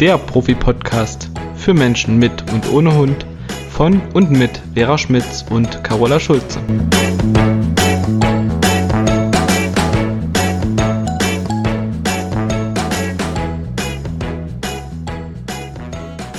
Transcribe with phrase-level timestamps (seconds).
[0.00, 3.26] der Profi-Podcast für Menschen mit und ohne Hund
[3.70, 6.60] von und mit Vera Schmitz und Carola Schulze.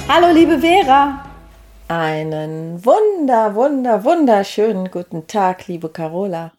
[0.08, 1.26] Hallo liebe Vera.
[1.90, 6.54] Einen wunder, wunder, wunderschönen guten Tag, liebe Carola.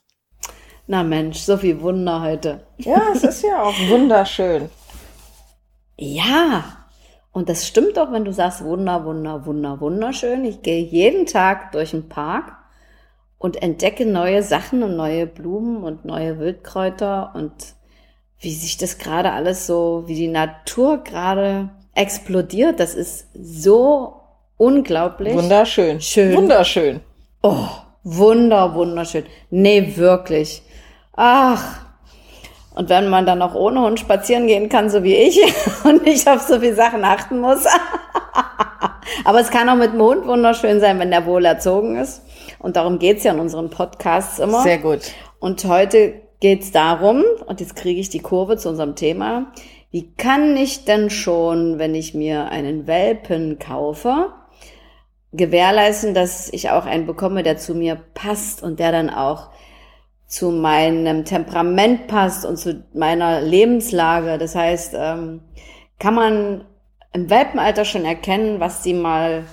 [0.86, 2.60] Na Mensch, so viel Wunder heute.
[2.76, 4.68] Ja, es ist ja auch wunderschön.
[6.02, 6.79] Ja,
[7.32, 10.44] und das stimmt doch, wenn du sagst Wunder, Wunder, Wunder, wunderschön.
[10.44, 12.56] Ich gehe jeden Tag durch den Park
[13.38, 17.52] und entdecke neue Sachen und neue Blumen und neue Wildkräuter und
[18.40, 22.80] wie sich das gerade alles so, wie die Natur gerade explodiert.
[22.80, 24.20] Das ist so
[24.56, 25.34] unglaublich.
[25.34, 26.00] Wunderschön.
[26.00, 26.34] Schön.
[26.36, 27.00] Wunderschön.
[27.42, 27.68] Oh,
[28.02, 29.24] wunder, wunderschön.
[29.50, 30.62] Nee, wirklich.
[31.12, 31.89] Ach.
[32.74, 35.40] Und wenn man dann auch ohne Hund spazieren gehen kann, so wie ich,
[35.84, 37.66] und nicht auf so viele Sachen achten muss.
[39.24, 42.22] Aber es kann auch mit dem Hund wunderschön sein, wenn der wohl erzogen ist.
[42.58, 44.62] Und darum geht's ja in unseren Podcasts immer.
[44.62, 45.00] Sehr gut.
[45.40, 49.52] Und heute geht's darum, und jetzt kriege ich die Kurve zu unserem Thema,
[49.90, 54.32] wie kann ich denn schon, wenn ich mir einen Welpen kaufe,
[55.32, 59.50] gewährleisten, dass ich auch einen bekomme, der zu mir passt und der dann auch
[60.30, 64.38] zu meinem Temperament passt und zu meiner Lebenslage.
[64.38, 65.42] Das heißt, ähm,
[65.98, 66.64] kann man
[67.12, 69.44] im Welpenalter schon erkennen, was sie mal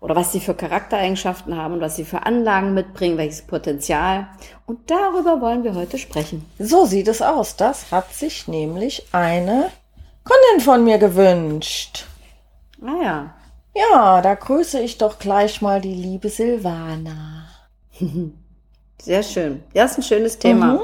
[0.00, 4.26] oder was sie für Charaktereigenschaften haben und was sie für Anlagen mitbringen, welches Potenzial.
[4.66, 6.44] Und darüber wollen wir heute sprechen.
[6.58, 7.54] So sieht es aus.
[7.56, 9.70] Das hat sich nämlich eine
[10.24, 12.06] Kundin von mir gewünscht.
[12.82, 13.34] Ah ja.
[13.76, 17.46] Ja, da grüße ich doch gleich mal die liebe Silvana.
[19.04, 19.62] Sehr schön.
[19.74, 20.66] Ja, ist ein schönes Thema.
[20.66, 20.80] Mhm.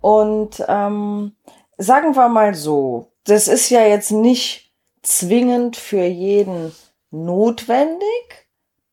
[0.00, 1.34] Und ähm,
[1.76, 6.72] sagen wir mal so, das ist ja jetzt nicht zwingend für jeden
[7.10, 8.46] notwendig,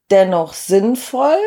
[0.10, 1.38] dennoch sinnvoll,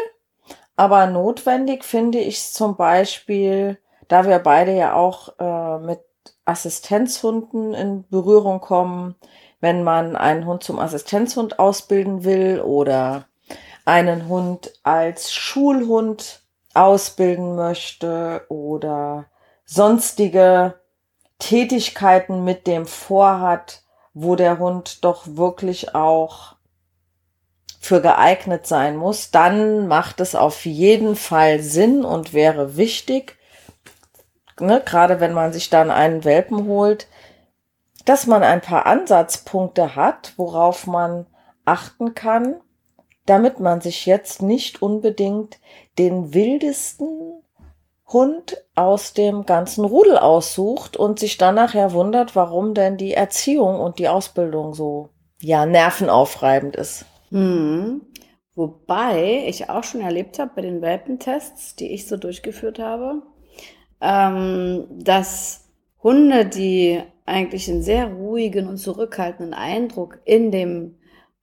[0.76, 5.98] aber notwendig finde ich es zum Beispiel, da wir beide ja auch äh, mit
[6.44, 9.16] Assistenzhunden in Berührung kommen,
[9.60, 13.26] wenn man einen Hund zum Assistenzhund ausbilden will oder
[13.84, 16.41] einen Hund als Schulhund
[16.74, 19.26] ausbilden möchte oder
[19.64, 20.74] sonstige
[21.38, 23.82] Tätigkeiten mit dem vorhat,
[24.14, 26.56] wo der Hund doch wirklich auch
[27.80, 33.36] für geeignet sein muss, dann macht es auf jeden Fall Sinn und wäre wichtig,
[34.60, 37.08] ne, gerade wenn man sich dann einen Welpen holt,
[38.04, 41.26] dass man ein paar Ansatzpunkte hat, worauf man
[41.64, 42.60] achten kann,
[43.26, 45.58] damit man sich jetzt nicht unbedingt
[45.98, 47.42] den wildesten
[48.08, 53.80] Hund aus dem ganzen Rudel aussucht und sich dann nachher wundert, warum denn die Erziehung
[53.80, 55.08] und die Ausbildung so,
[55.40, 57.06] ja, nervenaufreibend ist.
[57.30, 58.02] Hm.
[58.54, 63.22] Wobei ich auch schon erlebt habe bei den Welpentests, die ich so durchgeführt habe,
[64.02, 65.70] ähm, dass
[66.02, 70.96] Hunde, die eigentlich einen sehr ruhigen und zurückhaltenden Eindruck in dem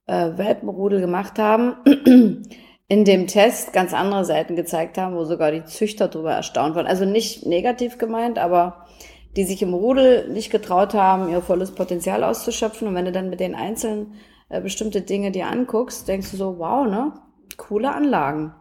[0.09, 1.75] äh, Welpenrudel gemacht haben,
[2.87, 6.87] in dem Test ganz andere Seiten gezeigt haben, wo sogar die Züchter darüber erstaunt waren.
[6.87, 8.87] Also nicht negativ gemeint, aber
[9.35, 12.87] die sich im Rudel nicht getraut haben, ihr volles Potenzial auszuschöpfen.
[12.87, 14.13] Und wenn du dann mit den einzelnen
[14.49, 17.13] äh, bestimmte Dinge dir anguckst, denkst du so, wow, ne?
[17.57, 18.55] Coole Anlagen.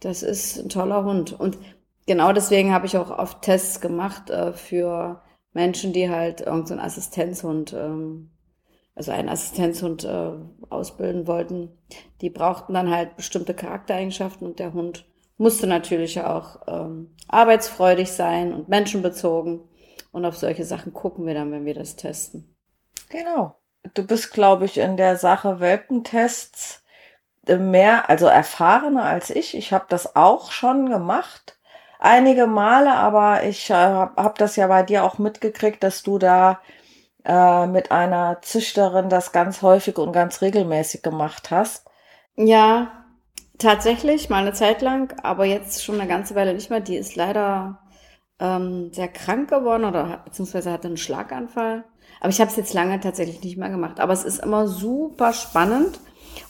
[0.00, 1.38] Das ist ein toller Hund.
[1.38, 1.58] Und
[2.06, 6.84] genau deswegen habe ich auch oft Tests gemacht äh, für Menschen, die halt irgendeinen so
[6.84, 8.30] Assistenzhund, ähm,
[8.94, 10.32] also einen Assistenzhund äh,
[10.70, 11.70] ausbilden wollten.
[12.20, 15.06] Die brauchten dann halt bestimmte Charaktereigenschaften und der Hund
[15.36, 19.60] musste natürlich auch ähm, arbeitsfreudig sein und menschenbezogen.
[20.12, 22.54] Und auf solche Sachen gucken wir dann, wenn wir das testen.
[23.08, 23.56] Genau.
[23.94, 26.82] Du bist, glaube ich, in der Sache Welpentests
[27.46, 29.56] mehr, also erfahrener als ich.
[29.56, 31.58] Ich habe das auch schon gemacht
[32.04, 36.18] einige Male, aber ich äh, habe hab das ja bei dir auch mitgekriegt, dass du
[36.18, 36.60] da
[37.24, 41.86] äh, mit einer Züchterin das ganz häufig und ganz regelmäßig gemacht hast.
[42.36, 43.04] Ja,
[43.58, 46.80] tatsächlich, mal eine Zeit lang, aber jetzt schon eine ganze Weile nicht mehr.
[46.80, 47.80] Die ist leider
[48.40, 51.84] ähm, sehr krank geworden oder beziehungsweise hatte einen Schlaganfall.
[52.20, 54.00] Aber ich habe es jetzt lange tatsächlich nicht mehr gemacht.
[54.00, 56.00] Aber es ist immer super spannend.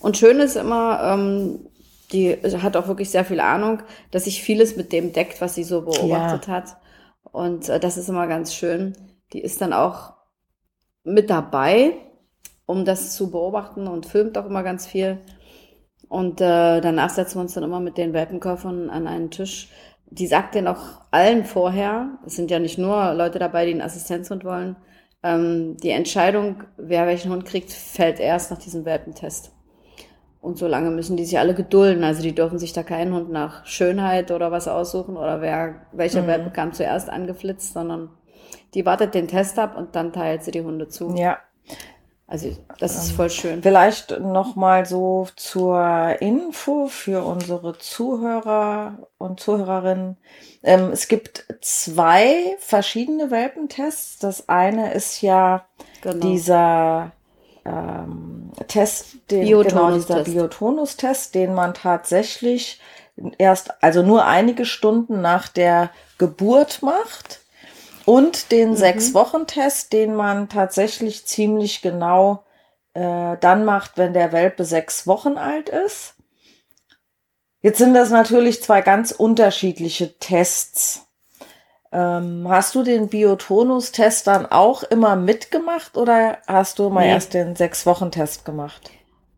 [0.01, 1.67] Und schön ist immer, ähm,
[2.13, 5.65] die hat auch wirklich sehr viel Ahnung, dass sich vieles mit dem deckt, was sie
[5.65, 6.55] so beobachtet ja.
[6.55, 6.77] hat.
[7.23, 8.97] Und äh, das ist immer ganz schön.
[9.33, 10.14] Die ist dann auch
[11.05, 11.93] mit dabei,
[12.67, 15.19] um das zu beobachten und filmt auch immer ganz viel.
[16.09, 19.71] Und äh, danach setzen wir uns dann immer mit den Welpenkäufern an einen Tisch.
[20.07, 23.81] Die sagt denen auch allen vorher, es sind ja nicht nur Leute dabei, die einen
[23.81, 24.77] Assistenzhund wollen,
[25.23, 29.53] ähm, die Entscheidung, wer welchen Hund kriegt, fällt erst nach diesem Welpentest.
[30.41, 32.05] Und so lange müssen die sich alle gedulden.
[32.05, 36.23] Also die dürfen sich da keinen Hund nach Schönheit oder was aussuchen oder wer, welcher
[36.23, 36.27] mhm.
[36.27, 38.11] Welpe kam zuerst angeflitzt, sondern
[38.75, 41.15] die wartet den Test ab und dann teilt sie die Hunde zu.
[41.17, 41.39] Ja.
[42.27, 43.63] Also das ist voll schön.
[43.63, 50.17] Vielleicht noch mal so zur Info für unsere Zuhörer und Zuhörerinnen.
[50.63, 54.19] Ähm, es gibt zwei verschiedene Welpentests.
[54.19, 55.67] Das eine ist ja
[56.01, 56.27] genau.
[56.27, 57.13] dieser
[57.67, 62.81] ähm, Test, den, genau dieser Biotonus-Test, den man tatsächlich
[63.37, 67.44] erst, also nur einige Stunden nach der Geburt macht
[68.05, 68.77] und den mhm.
[68.77, 72.45] Sechs-Wochen-Test, den man tatsächlich ziemlich genau
[72.95, 76.15] äh, dann macht, wenn der Welpe sechs Wochen alt ist.
[77.61, 81.07] Jetzt sind das natürlich zwei ganz unterschiedliche Tests.
[81.93, 87.13] Ähm, hast du den Biotonus-Test dann auch immer mitgemacht oder hast du mal nee.
[87.13, 88.91] erst den Sechs-Wochen-Test gemacht?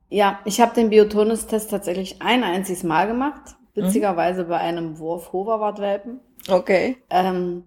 [0.08, 3.42] Ja, ich habe den Biotonus-Test tatsächlich ein einziges Mal gemacht.
[3.74, 3.82] Mhm.
[3.82, 4.48] Witzigerweise mhm.
[4.48, 6.20] bei einem Wurf-Hoverwart-Welpen.
[6.48, 6.96] Okay.
[7.10, 7.64] Ähm,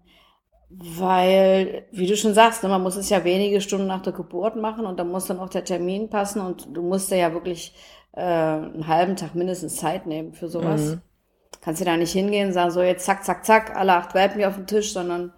[0.69, 4.56] weil, wie du schon sagst, ne, man muss es ja wenige Stunden nach der Geburt
[4.56, 7.74] machen und dann muss dann auch der Termin passen und du musst ja wirklich
[8.13, 10.81] äh, einen halben Tag mindestens Zeit nehmen für sowas.
[10.81, 11.01] Mhm.
[11.62, 14.38] Kannst du da nicht hingehen und sagen, so jetzt zack, zack, zack, alle acht Welpen
[14.38, 15.33] hier auf den Tisch, sondern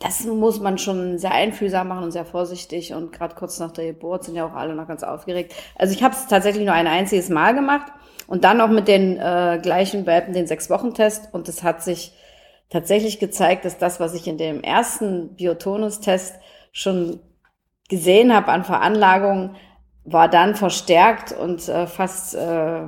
[0.00, 3.86] das muss man schon sehr einfühlsam machen und sehr vorsichtig und gerade kurz nach der
[3.86, 5.54] Geburt sind ja auch alle noch ganz aufgeregt.
[5.76, 7.92] Also ich habe es tatsächlich nur ein einziges Mal gemacht
[8.26, 12.12] und dann auch mit den äh, gleichen Welpen den Sechs-Wochen-Test und es hat sich
[12.72, 16.36] tatsächlich gezeigt, dass das, was ich in dem ersten Biotonus-Test
[16.72, 17.20] schon
[17.88, 19.56] gesehen habe an Veranlagungen,
[20.04, 22.86] war dann verstärkt und äh, fast äh,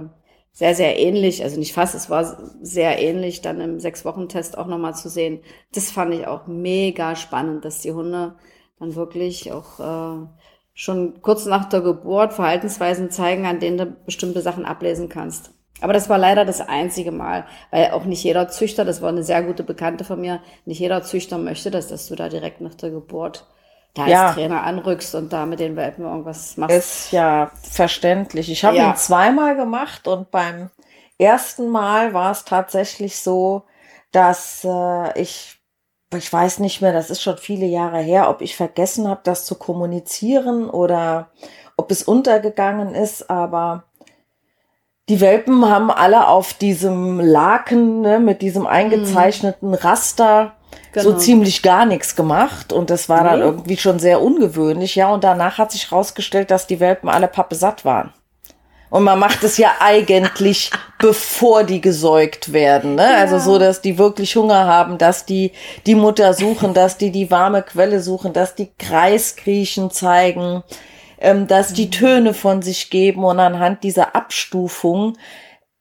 [0.53, 4.95] sehr, sehr ähnlich, also nicht fast, es war sehr ähnlich, dann im Sechs-Wochen-Test auch nochmal
[4.95, 5.41] zu sehen.
[5.73, 8.37] Das fand ich auch mega spannend, dass die Hunde
[8.79, 10.27] dann wirklich auch äh,
[10.73, 15.53] schon kurz nach der Geburt Verhaltensweisen zeigen, an denen du bestimmte Sachen ablesen kannst.
[15.81, 19.25] Aber das war leider das einzige Mal, weil auch nicht jeder Züchter, das war eine
[19.25, 22.75] sehr gute Bekannte von mir, nicht jeder Züchter möchte das, dass du da direkt nach
[22.75, 23.47] der Geburt
[23.95, 24.27] da ja.
[24.27, 26.77] als Trainer anrückst und da mit den Welpen irgendwas machst.
[26.77, 28.51] Ist ja verständlich.
[28.51, 28.91] Ich habe ja.
[28.91, 30.71] ihn zweimal gemacht und beim
[31.19, 33.63] ersten Mal war es tatsächlich so,
[34.11, 35.61] dass äh, ich,
[36.15, 39.47] ich weiß nicht mehr, das ist schon viele Jahre her, ob ich vergessen habe, das
[39.47, 41.31] zu kommunizieren oder
[41.77, 43.85] ob es untergegangen ist, aber
[45.09, 49.75] die Welpen haben alle auf diesem Laken ne, mit diesem eingezeichneten mhm.
[49.75, 50.55] Raster
[50.93, 51.11] genau.
[51.11, 55.13] so ziemlich gar nichts gemacht und das war dann irgendwie schon sehr ungewöhnlich, ja.
[55.13, 58.13] Und danach hat sich herausgestellt, dass die Welpen alle pappesatt waren.
[58.89, 62.95] Und man macht es ja eigentlich, bevor die gesäugt werden.
[62.95, 63.03] Ne?
[63.11, 63.19] Ja.
[63.19, 65.53] Also so, dass die wirklich Hunger haben, dass die
[65.85, 70.63] die Mutter suchen, dass die die warme Quelle suchen, dass die Kreiskriechen zeigen
[71.25, 75.17] ähm, dass die Töne von sich geben und anhand dieser Abstufung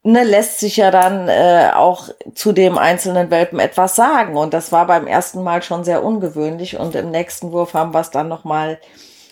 [0.03, 4.37] ne, lässt sich ja dann äh, auch zu dem einzelnen Welpen etwas sagen.
[4.37, 6.77] Und das war beim ersten Mal schon sehr ungewöhnlich.
[6.77, 8.79] Und im nächsten Wurf haben wir es dann nochmal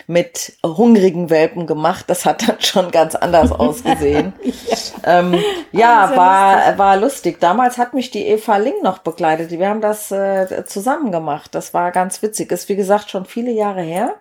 [0.08, 2.06] mit hungrigen Welpen gemacht.
[2.08, 4.32] Das hat dann schon ganz anders ausgesehen.
[4.42, 5.34] ja, ähm,
[5.72, 6.78] ja, ja war, lustig.
[6.78, 7.40] war lustig.
[7.40, 9.50] Damals hat mich die Eva Ling noch begleitet.
[9.50, 11.54] Wir haben das äh, zusammen gemacht.
[11.54, 12.50] Das war ganz witzig.
[12.50, 14.14] Ist wie gesagt schon viele Jahre her.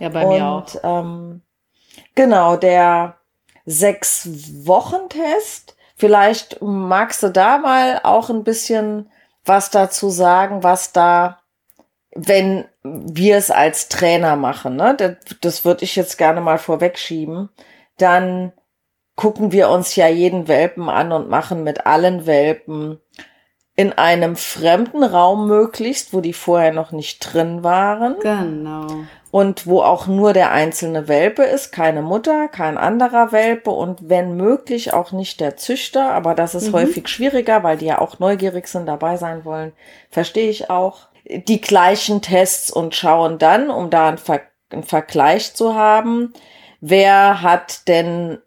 [0.00, 0.66] Ja, bei und, mir auch.
[0.82, 1.42] Ähm,
[2.14, 3.16] genau, der
[3.66, 5.76] Sechs-Wochen-Test.
[5.94, 9.10] Vielleicht magst du da mal auch ein bisschen
[9.44, 11.40] was dazu sagen, was da,
[12.14, 14.94] wenn wir es als Trainer machen, ne?
[14.96, 17.48] das, das würde ich jetzt gerne mal vorwegschieben,
[17.98, 18.52] dann
[19.16, 22.98] gucken wir uns ja jeden Welpen an und machen mit allen Welpen
[23.76, 28.18] in einem fremden Raum möglichst, wo die vorher noch nicht drin waren.
[28.20, 28.86] Genau
[29.30, 34.36] und wo auch nur der einzelne Welpe ist, keine Mutter, kein anderer Welpe und wenn
[34.36, 36.74] möglich auch nicht der Züchter, aber das ist mhm.
[36.74, 39.72] häufig schwieriger, weil die ja auch neugierig sind, dabei sein wollen,
[40.10, 41.08] verstehe ich auch.
[41.24, 46.32] Die gleichen Tests und schauen dann, um da einen, Ver einen Vergleich zu haben,
[46.80, 48.38] wer hat denn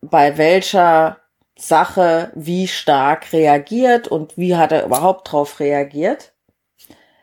[0.00, 1.18] bei welcher
[1.56, 6.32] Sache wie stark reagiert und wie hat er überhaupt drauf reagiert.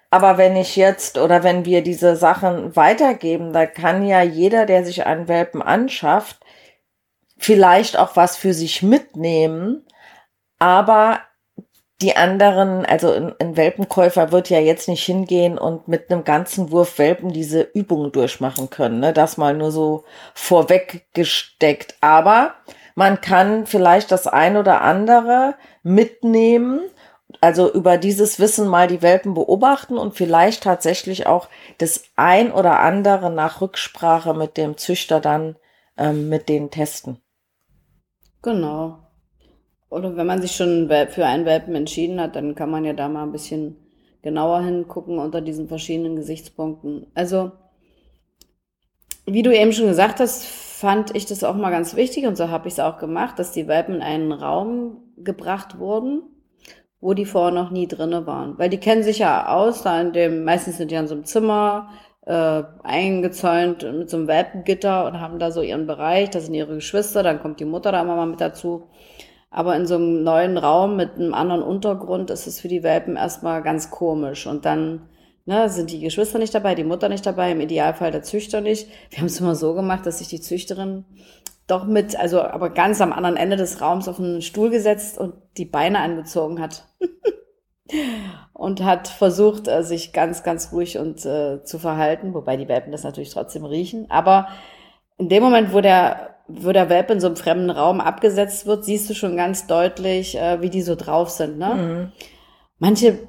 [0.09, 4.85] Aber wenn ich jetzt oder wenn wir diese Sachen weitergeben, da kann ja jeder, der
[4.85, 6.37] sich einen Welpen anschafft,
[7.37, 9.85] vielleicht auch was für sich mitnehmen.
[10.59, 11.19] Aber
[12.01, 16.71] die anderen, also ein, ein, Welpenkäufer wird ja jetzt nicht hingehen und mit einem ganzen
[16.71, 18.99] Wurf Welpen diese Übungen durchmachen können.
[18.99, 19.13] Ne?
[19.13, 20.03] Das mal nur so
[20.35, 21.95] vorweg gesteckt.
[22.01, 22.53] Aber
[22.95, 26.81] man kann vielleicht das ein oder andere mitnehmen
[27.41, 32.79] also über dieses Wissen mal die Welpen beobachten und vielleicht tatsächlich auch das ein oder
[32.79, 35.57] andere nach Rücksprache mit dem Züchter dann
[35.97, 37.19] ähm, mit denen testen.
[38.41, 38.99] Genau.
[39.89, 43.07] Oder wenn man sich schon für einen Welpen entschieden hat, dann kann man ja da
[43.07, 43.77] mal ein bisschen
[44.21, 47.07] genauer hingucken unter diesen verschiedenen Gesichtspunkten.
[47.13, 47.51] Also,
[49.25, 52.49] wie du eben schon gesagt hast, fand ich das auch mal ganz wichtig und so
[52.49, 56.23] habe ich es auch gemacht, dass die Welpen in einen Raum gebracht wurden,
[56.99, 58.57] wo die vorher noch nie drinne waren.
[58.57, 61.25] Weil die kennen sich ja aus, da in dem, meistens sind die in so einem
[61.25, 61.89] Zimmer,
[62.25, 66.75] äh, eingezäunt mit so einem Welpengitter und haben da so ihren Bereich, das sind ihre
[66.75, 68.89] Geschwister, dann kommt die Mutter da immer mal mit dazu.
[69.49, 73.15] Aber in so einem neuen Raum mit einem anderen Untergrund ist es für die Welpen
[73.15, 74.45] erstmal ganz komisch.
[74.45, 75.07] Und dann
[75.45, 78.89] ne, sind die Geschwister nicht dabei, die Mutter nicht dabei, im Idealfall der Züchter nicht.
[79.09, 81.05] Wir haben es immer so gemacht, dass sich die Züchterin
[81.67, 85.33] doch mit, also aber ganz am anderen Ende des Raums auf einen Stuhl gesetzt und
[85.57, 86.87] die Beine angezogen hat.
[88.53, 92.91] und hat versucht, äh, sich ganz, ganz ruhig und äh, zu verhalten, wobei die Welpen
[92.91, 94.09] das natürlich trotzdem riechen.
[94.09, 94.47] Aber
[95.17, 98.83] in dem Moment, wo der, wo der Welpe in so einem fremden Raum abgesetzt wird,
[98.83, 101.57] siehst du schon ganz deutlich, äh, wie die so drauf sind.
[101.57, 101.75] Ne?
[101.75, 102.11] Mhm.
[102.79, 103.19] Manche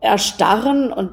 [0.00, 1.12] erstarren und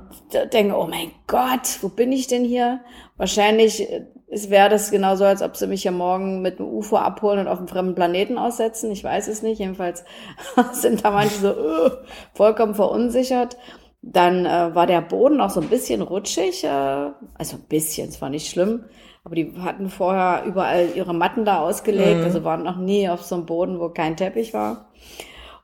[0.52, 2.82] denken, oh mein Gott, wo bin ich denn hier?
[3.18, 6.98] Wahrscheinlich äh, es wäre das genauso, als ob sie mich ja morgen mit einem UFO
[6.98, 8.92] abholen und auf einem fremden Planeten aussetzen.
[8.92, 9.60] Ich weiß es nicht.
[9.60, 10.04] Jedenfalls
[10.74, 11.90] sind da manche so uh,
[12.34, 13.58] vollkommen verunsichert.
[14.02, 16.64] Dann äh, war der Boden auch so ein bisschen rutschig.
[16.64, 18.86] Äh, also ein bisschen, es war nicht schlimm.
[19.24, 22.20] Aber die hatten vorher überall ihre Matten da ausgelegt.
[22.20, 22.24] Mhm.
[22.24, 24.90] Also waren noch nie auf so einem Boden, wo kein Teppich war.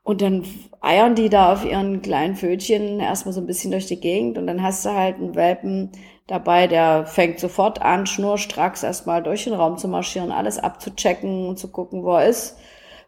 [0.04, 0.44] Und dann
[0.82, 4.38] eiern die da auf ihren kleinen Fötchen erstmal so ein bisschen durch die Gegend.
[4.40, 5.92] Und dann hast du halt einen Welpen,
[6.28, 11.60] dabei, der fängt sofort an, schnurstracks erstmal durch den Raum zu marschieren, alles abzuchecken und
[11.60, 12.58] zu gucken, wo er ist.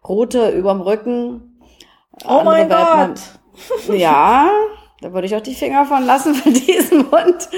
[0.06, 1.60] Route überm Rücken.
[2.26, 3.20] Oh mein Gott!
[3.92, 4.50] ja,
[5.00, 7.48] da würde ich auch die Finger von lassen von diesem Hund.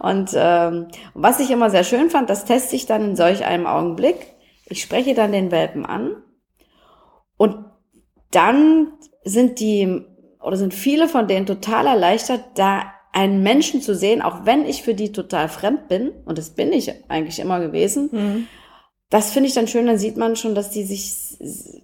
[0.00, 3.66] Und ähm, was ich immer sehr schön fand, das teste ich dann in solch einem
[3.66, 4.34] Augenblick.
[4.66, 6.16] Ich spreche dann den Welpen an
[7.36, 7.56] und
[8.30, 8.92] dann
[9.24, 10.04] sind die
[10.40, 14.82] oder sind viele von denen total erleichtert, da einen Menschen zu sehen, auch wenn ich
[14.82, 18.46] für die total fremd bin, und das bin ich eigentlich immer gewesen, mhm.
[19.08, 21.38] das finde ich dann schön, dann sieht man schon, dass die sich,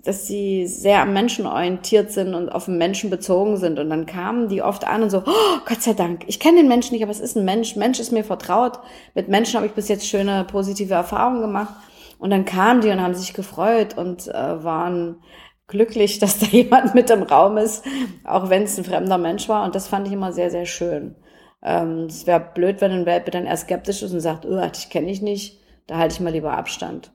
[0.05, 3.79] dass sie sehr am Menschen orientiert sind und auf den Menschen bezogen sind.
[3.79, 6.69] Und dann kamen die oft an und so, oh, Gott sei Dank, ich kenne den
[6.69, 8.81] Menschen nicht, aber es ist ein Mensch, Mensch ist mir vertraut.
[9.15, 11.75] Mit Menschen habe ich bis jetzt schöne, positive Erfahrungen gemacht.
[12.19, 15.23] Und dann kamen die und haben sich gefreut und äh, waren
[15.71, 17.85] glücklich, dass da jemand mit im Raum ist,
[18.25, 19.65] auch wenn es ein fremder Mensch war.
[19.65, 21.17] Und das fand ich immer sehr, sehr schön.
[21.63, 24.91] Ähm, es wäre blöd, wenn ein Welpe dann eher skeptisch ist und sagt, oh, dich
[24.91, 27.13] kenne ich nicht, da halte ich mal lieber Abstand.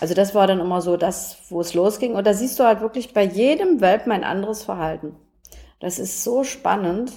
[0.00, 2.14] Also das war dann immer so das, wo es losging.
[2.14, 5.16] Und da siehst du halt wirklich bei jedem Welpen ein anderes Verhalten.
[5.78, 7.12] Das ist so spannend,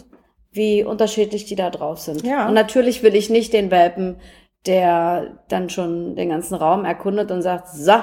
[0.51, 2.25] wie unterschiedlich die da drauf sind.
[2.25, 2.47] Ja.
[2.47, 4.17] Und natürlich will ich nicht den Welpen,
[4.65, 7.93] der dann schon den ganzen Raum erkundet und sagt, so,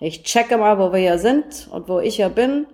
[0.00, 2.66] ich checke mal, wo wir hier sind und wo ich hier bin.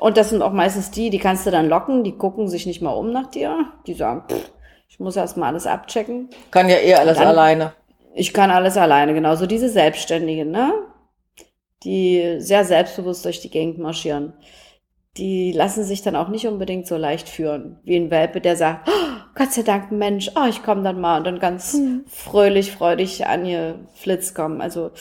[0.00, 2.82] Und das sind auch meistens die, die kannst du dann locken, die gucken sich nicht
[2.82, 3.72] mal um nach dir.
[3.86, 4.50] Die sagen, pff,
[4.88, 6.30] ich muss erst mal alles abchecken.
[6.50, 7.72] Kann ja eh alles dann, alleine.
[8.14, 9.36] Ich kann alles alleine, genau.
[9.36, 10.72] So diese Selbstständigen, ne?
[11.84, 14.32] Die sehr selbstbewusst durch die Gegend marschieren.
[15.16, 17.78] Die lassen sich dann auch nicht unbedingt so leicht führen.
[17.84, 21.18] Wie ein Welpe, der sagt, oh, Gott sei Dank, Mensch, oh, ich komme dann mal
[21.18, 22.04] und dann ganz hm.
[22.08, 24.60] fröhlich, freudig an ihr Flitz kommen.
[24.60, 24.92] Also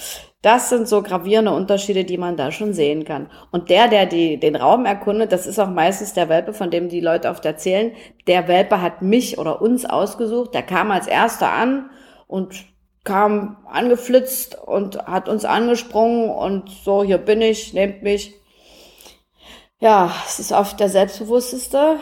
[0.41, 3.29] das sind so gravierende Unterschiede, die man da schon sehen kann.
[3.51, 6.89] Und der, der die, den Raum erkundet, das ist auch meistens der Welpe, von dem
[6.89, 7.91] die Leute oft erzählen.
[8.27, 10.53] Der Welpe hat mich oder uns ausgesucht.
[10.53, 11.91] Der kam als erster an
[12.27, 12.65] und
[13.03, 18.33] kam angeflitzt und hat uns angesprungen und so, hier bin ich, nehmt mich.
[19.79, 21.99] Ja, es ist oft der selbstbewussteste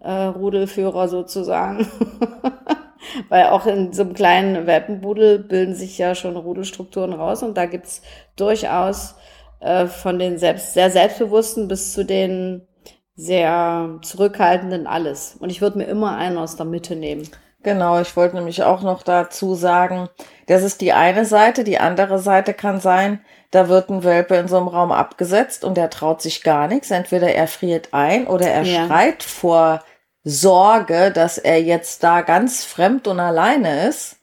[0.00, 1.86] äh, Rudelführer sozusagen.
[3.28, 7.66] Weil auch in so einem kleinen Welpenbudel bilden sich ja schon Rudelstrukturen raus und da
[7.66, 8.02] gibt's
[8.36, 9.14] durchaus
[9.60, 12.66] äh, von den selbst, sehr selbstbewussten bis zu den
[13.14, 15.36] sehr zurückhaltenden alles.
[15.38, 17.28] Und ich würde mir immer einen aus der Mitte nehmen.
[17.62, 20.08] Genau, ich wollte nämlich auch noch dazu sagen,
[20.46, 24.48] das ist die eine Seite, die andere Seite kann sein, da wird ein Welpe in
[24.48, 26.90] so einem Raum abgesetzt und der traut sich gar nichts.
[26.90, 28.86] Entweder er friert ein oder er ja.
[28.86, 29.80] schreit vor
[30.24, 34.16] Sorge, dass er jetzt da ganz fremd und alleine ist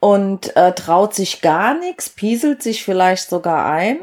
[0.00, 3.98] und äh, traut sich gar nichts, pieselt sich vielleicht sogar ein,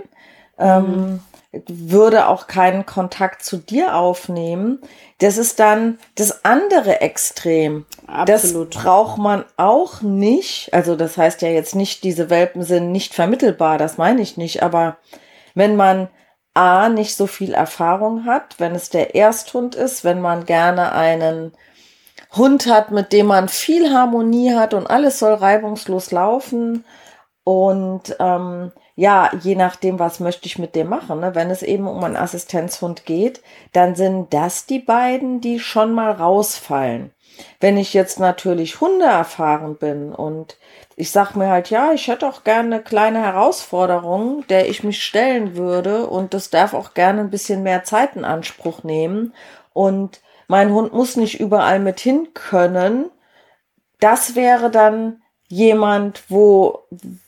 [0.57, 1.61] ähm, mhm.
[1.67, 4.79] würde auch keinen Kontakt zu dir aufnehmen.
[5.19, 7.85] Das ist dann das andere Extrem.
[8.07, 8.73] Absolut.
[8.73, 10.73] Das braucht man auch nicht.
[10.73, 14.63] Also das heißt ja jetzt nicht, diese Welpen sind nicht vermittelbar, das meine ich nicht.
[14.63, 14.97] Aber
[15.53, 16.07] wenn man
[16.59, 21.53] A, nicht so viel Erfahrung hat, wenn es der Ersthund ist, wenn man gerne einen
[22.35, 26.83] Hund hat, mit dem man viel Harmonie hat und alles soll reibungslos laufen.
[27.45, 31.21] Und ähm, ja, je nachdem, was möchte ich mit dem machen.
[31.21, 31.33] Ne?
[31.33, 36.11] Wenn es eben um einen Assistenzhund geht, dann sind das die beiden, die schon mal
[36.11, 37.13] rausfallen.
[37.61, 40.57] Wenn ich jetzt natürlich Hunde erfahren bin und
[40.99, 45.01] ich sag mir halt, ja, ich hätte auch gerne eine kleine Herausforderung, der ich mich
[45.01, 49.33] stellen würde und das darf auch gerne ein bisschen mehr Zeit in Anspruch nehmen
[49.71, 53.09] und mein Hund muss nicht überall mit hin können.
[54.01, 56.79] Das wäre dann jemand, wo,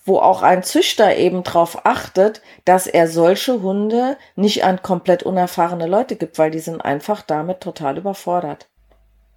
[0.03, 5.87] wo auch ein Züchter eben drauf achtet, dass er solche Hunde nicht an komplett unerfahrene
[5.87, 8.67] Leute gibt, weil die sind einfach damit total überfordert.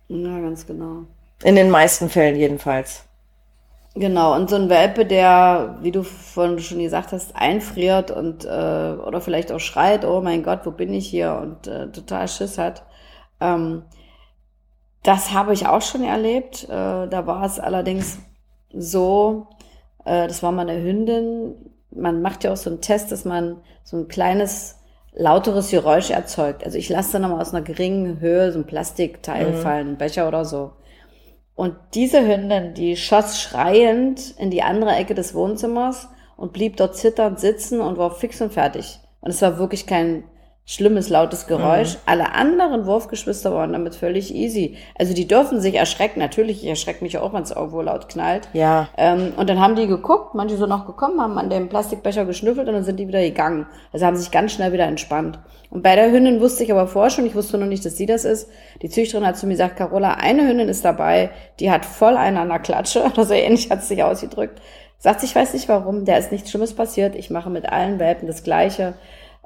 [0.09, 1.05] Ja, ganz genau.
[1.45, 3.05] In den meisten Fällen jedenfalls.
[3.97, 8.49] Genau, und so ein Welpe, der, wie du vorhin schon gesagt hast, einfriert und äh,
[8.49, 12.59] oder vielleicht auch schreit, oh mein Gott, wo bin ich hier und äh, total Schiss
[12.59, 12.83] hat.
[13.41, 13.85] Ähm,
[15.05, 16.65] das habe ich auch schon erlebt.
[16.65, 16.69] Äh,
[17.07, 18.19] da war es allerdings
[18.73, 19.47] so,
[20.05, 21.55] äh, das war mal eine Hündin.
[21.93, 24.81] Man macht ja auch so einen Test, dass man so ein kleines
[25.13, 26.65] lauteres Geräusch erzeugt.
[26.65, 29.57] Also ich lasse dann nochmal aus einer geringen Höhe so ein Plastikteil mhm.
[29.59, 30.73] fallen, ein Becher oder so.
[31.55, 36.97] Und diese Hündin, die schoss schreiend in die andere Ecke des Wohnzimmers und blieb dort
[36.97, 38.99] zitternd sitzen und war fix und fertig.
[39.21, 40.25] Und es war wirklich kein
[40.67, 41.95] schlimmes, lautes Geräusch.
[41.95, 42.01] Mhm.
[42.07, 44.79] Alle anderen Wurfgeschwister waren damit völlig easy.
[44.99, 46.21] Also die dürfen sich erschrecken.
[46.21, 48.49] Natürlich, ich erschrecke mich auch, wenn es irgendwo laut knallt.
[48.55, 48.89] Ja.
[48.97, 52.67] Ähm, und dann haben die geguckt, manche sind noch gekommen, haben an dem Plastikbecher geschnüffelt
[52.69, 53.67] und dann sind die wieder gegangen.
[53.93, 55.39] Also haben sich ganz schnell wieder entspannt.
[55.69, 58.07] Und bei der Hündin wusste ich aber vorher schon, ich wusste noch nicht, dass sie
[58.07, 58.49] das ist.
[58.81, 61.31] Die Züchterin hat zu mir gesagt, Carola, eine Hündin ist dabei,
[61.61, 64.63] die hat voll einen an der Klatsche, oder so ähnlich hat es sich ausgedrückt.
[64.99, 68.27] Sagt, ich weiß nicht warum, der ist nichts Schlimmes passiert, ich mache mit allen Welpen
[68.27, 68.95] das Gleiche.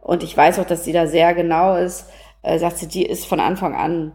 [0.00, 2.06] Und ich weiß auch, dass sie da sehr genau ist.
[2.42, 4.12] Äh, sagt sie, die ist von Anfang an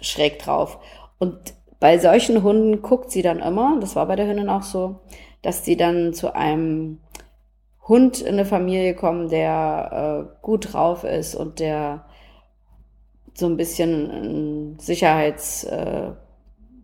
[0.00, 0.78] schräg drauf.
[1.18, 5.00] Und bei solchen Hunden guckt sie dann immer, das war bei der Hündin auch so,
[5.42, 7.00] dass sie dann zu einem
[7.88, 12.04] Hund in eine Familie kommen, der äh, gut drauf ist und der
[13.34, 16.12] so ein bisschen ein Sicherheits, äh,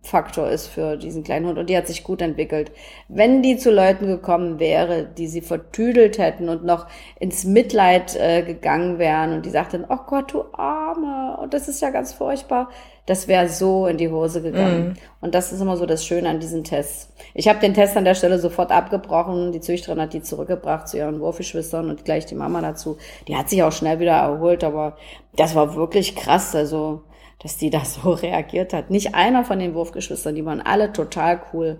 [0.01, 2.71] Faktor ist für diesen kleinen Hund und die hat sich gut entwickelt.
[3.09, 6.87] Wenn die zu Leuten gekommen wäre, die sie vertüdelt hätten und noch
[7.19, 11.81] ins Mitleid äh, gegangen wären und die sagten, oh Gott, du Arme, und das ist
[11.81, 12.69] ja ganz furchtbar,
[13.05, 14.89] das wäre so in die Hose gegangen.
[14.89, 15.25] Mm.
[15.25, 17.11] Und das ist immer so das Schöne an diesen Tests.
[17.33, 19.51] Ich habe den Test an der Stelle sofort abgebrochen.
[19.51, 22.97] Die Züchterin hat die zurückgebracht zu ihren Wurfgeschwistern und gleich die Mama dazu.
[23.27, 24.95] Die hat sich auch schnell wieder erholt, aber
[25.35, 26.55] das war wirklich krass.
[26.55, 27.01] Also
[27.41, 28.89] dass die da so reagiert hat.
[28.89, 31.79] Nicht einer von den Wurfgeschwistern, die waren alle total cool.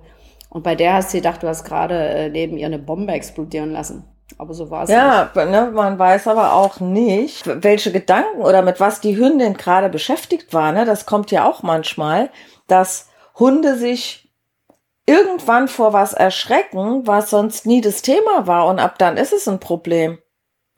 [0.50, 3.72] Und bei der hast du gedacht, du hast gerade äh, neben ihr eine Bombe explodieren
[3.72, 4.04] lassen.
[4.38, 5.36] Aber so war es ja, nicht.
[5.36, 9.90] Ja, ne, man weiß aber auch nicht, welche Gedanken oder mit was die Hündin gerade
[9.90, 10.72] beschäftigt war.
[10.72, 10.86] Ne?
[10.86, 12.30] Das kommt ja auch manchmal,
[12.68, 14.30] dass Hunde sich
[15.06, 18.68] irgendwann vor was erschrecken, was sonst nie das Thema war.
[18.68, 20.20] Und ab dann ist es ein Problem.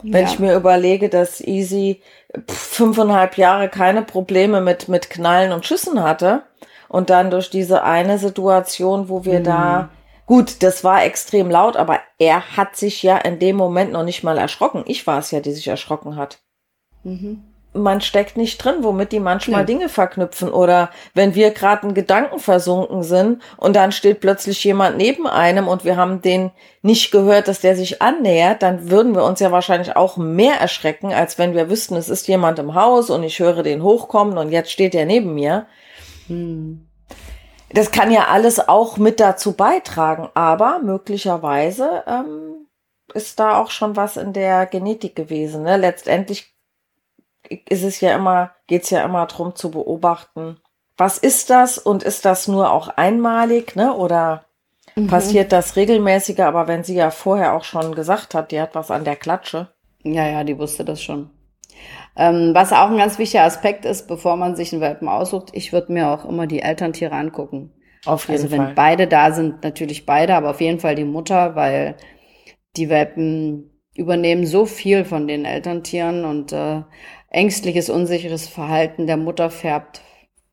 [0.03, 0.31] Wenn ja.
[0.31, 2.01] ich mir überlege, dass Easy
[2.47, 6.43] fünfeinhalb Jahre keine Probleme mit, mit Knallen und Schüssen hatte
[6.87, 9.43] und dann durch diese eine Situation, wo wir mhm.
[9.43, 9.89] da,
[10.25, 14.23] gut, das war extrem laut, aber er hat sich ja in dem Moment noch nicht
[14.23, 14.83] mal erschrocken.
[14.87, 16.39] Ich war es ja, die sich erschrocken hat.
[17.03, 19.67] Mhm man steckt nicht drin, womit die manchmal nee.
[19.67, 20.51] Dinge verknüpfen.
[20.51, 25.67] Oder wenn wir gerade in Gedanken versunken sind und dann steht plötzlich jemand neben einem
[25.67, 29.51] und wir haben den nicht gehört, dass der sich annähert, dann würden wir uns ja
[29.51, 33.39] wahrscheinlich auch mehr erschrecken, als wenn wir wüssten, es ist jemand im Haus und ich
[33.39, 35.67] höre den hochkommen und jetzt steht er neben mir.
[36.27, 36.87] Hm.
[37.73, 42.67] Das kann ja alles auch mit dazu beitragen, aber möglicherweise ähm,
[43.13, 45.63] ist da auch schon was in der Genetik gewesen.
[45.63, 45.77] Ne?
[45.77, 46.50] Letztendlich
[47.49, 50.57] ist es ja immer, geht es ja immer darum zu beobachten,
[50.97, 53.93] was ist das und ist das nur auch einmalig, ne?
[53.93, 54.45] Oder
[54.95, 55.07] mhm.
[55.07, 56.47] passiert das regelmäßiger?
[56.47, 59.69] Aber wenn sie ja vorher auch schon gesagt hat, die hat was an der Klatsche.
[60.03, 61.31] Ja, ja, die wusste das schon.
[62.15, 65.71] Ähm, was auch ein ganz wichtiger Aspekt ist, bevor man sich einen Welpen aussucht, ich
[65.71, 67.71] würde mir auch immer die Elterntiere angucken.
[68.05, 68.73] Auf jeden also wenn Fall.
[68.75, 71.95] beide da sind, natürlich beide, aber auf jeden Fall die Mutter, weil
[72.75, 76.83] die Welpen übernehmen so viel von den Elterntieren und äh,
[77.31, 80.01] ängstliches, unsicheres Verhalten der Mutter färbt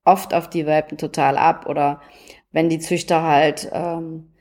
[0.04, 2.00] oft auf die Welpen total ab oder
[2.50, 4.32] wenn die Züchter halt ähm,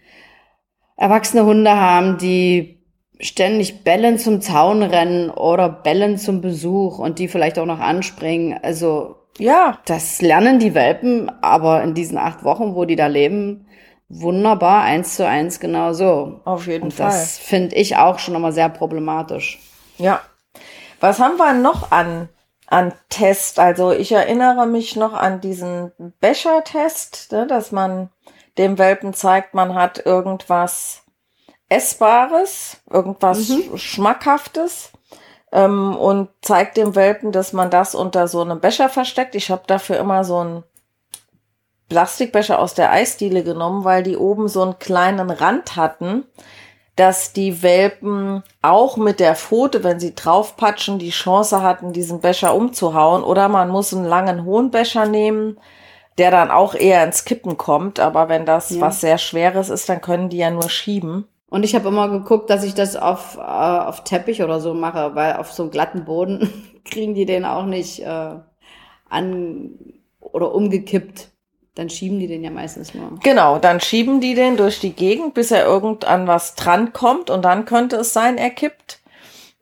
[0.96, 2.80] erwachsene Hunde haben, die
[3.20, 8.58] ständig bellen zum Zaun rennen oder bellen zum Besuch und die vielleicht auch noch anspringen.
[8.62, 13.68] Also ja, das lernen die Welpen, aber in diesen acht Wochen, wo die da leben,
[14.10, 16.42] wunderbar eins zu eins genau so.
[16.46, 17.08] Auf jeden und Fall.
[17.08, 19.60] Das finde ich auch schon immer sehr problematisch.
[19.98, 20.22] Ja,
[21.00, 22.30] Was haben wir noch an,
[22.68, 23.60] an Test?
[23.60, 28.10] Also ich erinnere mich noch an diesen Becher-Test, ne, dass man
[28.58, 31.04] dem Welpen zeigt, man hat irgendwas
[31.70, 33.78] Essbares, irgendwas Mhm.
[33.78, 34.92] Schmackhaftes
[35.52, 39.36] ähm, und zeigt dem Welpen, dass man das unter so einem Becher versteckt.
[39.36, 40.64] Ich habe dafür immer so einen
[41.90, 46.26] Plastikbecher aus der Eisdiele genommen, weil die oben so einen kleinen Rand hatten,
[46.98, 52.54] dass die Welpen auch mit der Pfote, wenn sie draufpatschen, die Chance hatten, diesen Becher
[52.56, 53.24] umzuhauen.
[53.24, 55.58] Oder man muss einen langen, hohen Becher nehmen,
[56.18, 58.00] der dann auch eher ins Kippen kommt.
[58.00, 58.82] Aber wenn das Ja.
[58.82, 61.28] was sehr Schweres ist, dann können die ja nur schieben.
[61.50, 65.14] Und ich habe immer geguckt, dass ich das auf, äh, auf Teppich oder so mache,
[65.14, 66.52] weil auf so einem glatten Boden
[66.84, 68.36] kriegen die den auch nicht äh,
[69.08, 69.70] an
[70.20, 71.30] oder umgekippt.
[71.78, 73.20] Dann schieben die den ja meistens nur.
[73.22, 77.30] Genau, dann schieben die den durch die Gegend, bis er irgend an was dran kommt
[77.30, 79.00] und dann könnte es sein, er kippt.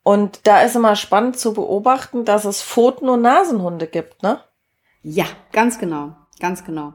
[0.01, 4.39] Und da ist immer spannend zu beobachten, dass es Pfoten- und Nasenhunde gibt, ne?
[5.01, 6.93] Ja, ganz genau, ganz genau.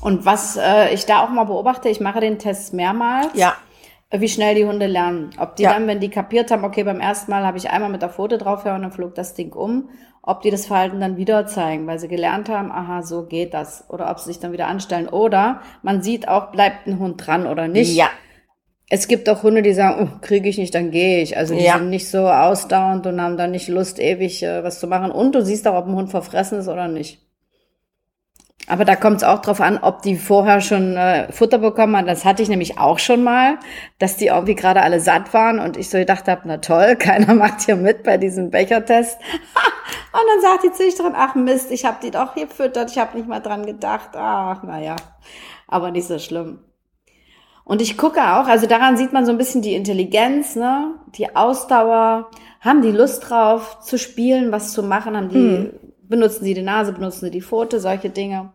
[0.00, 3.30] Und was äh, ich da auch mal beobachte, ich mache den Test mehrmals.
[3.34, 3.56] Ja.
[4.12, 5.30] Wie schnell die Hunde lernen.
[5.38, 5.72] Ob die Ja.
[5.72, 8.38] dann, wenn die kapiert haben, okay, beim ersten Mal habe ich einmal mit der Pfote
[8.38, 9.88] draufgehauen, dann flog das Ding um,
[10.22, 13.84] ob die das Verhalten dann wieder zeigen, weil sie gelernt haben, aha, so geht das.
[13.88, 15.08] Oder ob sie sich dann wieder anstellen.
[15.08, 17.94] Oder man sieht auch, bleibt ein Hund dran oder nicht.
[17.94, 18.08] Ja.
[18.92, 21.36] Es gibt auch Hunde, die sagen, oh, kriege ich nicht, dann gehe ich.
[21.36, 21.78] Also die Ja.
[21.78, 25.12] sind nicht so ausdauernd und haben dann nicht Lust, ewig äh, was zu machen.
[25.12, 27.20] Und du siehst auch, ob ein Hund verfressen ist oder nicht.
[28.66, 32.06] Aber da kommt es auch drauf an, ob die vorher schon äh, Futter bekommen haben.
[32.06, 33.58] Das hatte ich nämlich auch schon mal,
[33.98, 37.34] dass die irgendwie gerade alle satt waren und ich so gedacht habe, na toll, keiner
[37.34, 39.18] macht hier mit bei diesem Bechertest.
[40.12, 43.28] und dann sagt die Züchterin, ach Mist, ich habe die doch gefüttert, ich habe nicht
[43.28, 44.10] mal dran gedacht.
[44.14, 44.96] Ach, naja,
[45.66, 46.60] aber nicht so schlimm.
[47.64, 51.36] Und ich gucke auch, also daran sieht man so ein bisschen die Intelligenz, ne, die
[51.36, 52.28] Ausdauer,
[52.60, 55.70] haben die Lust drauf zu spielen, was zu machen, haben die,
[56.10, 58.52] benutzen sie die Nase, benutzen sie die Pfote, solche Dinge.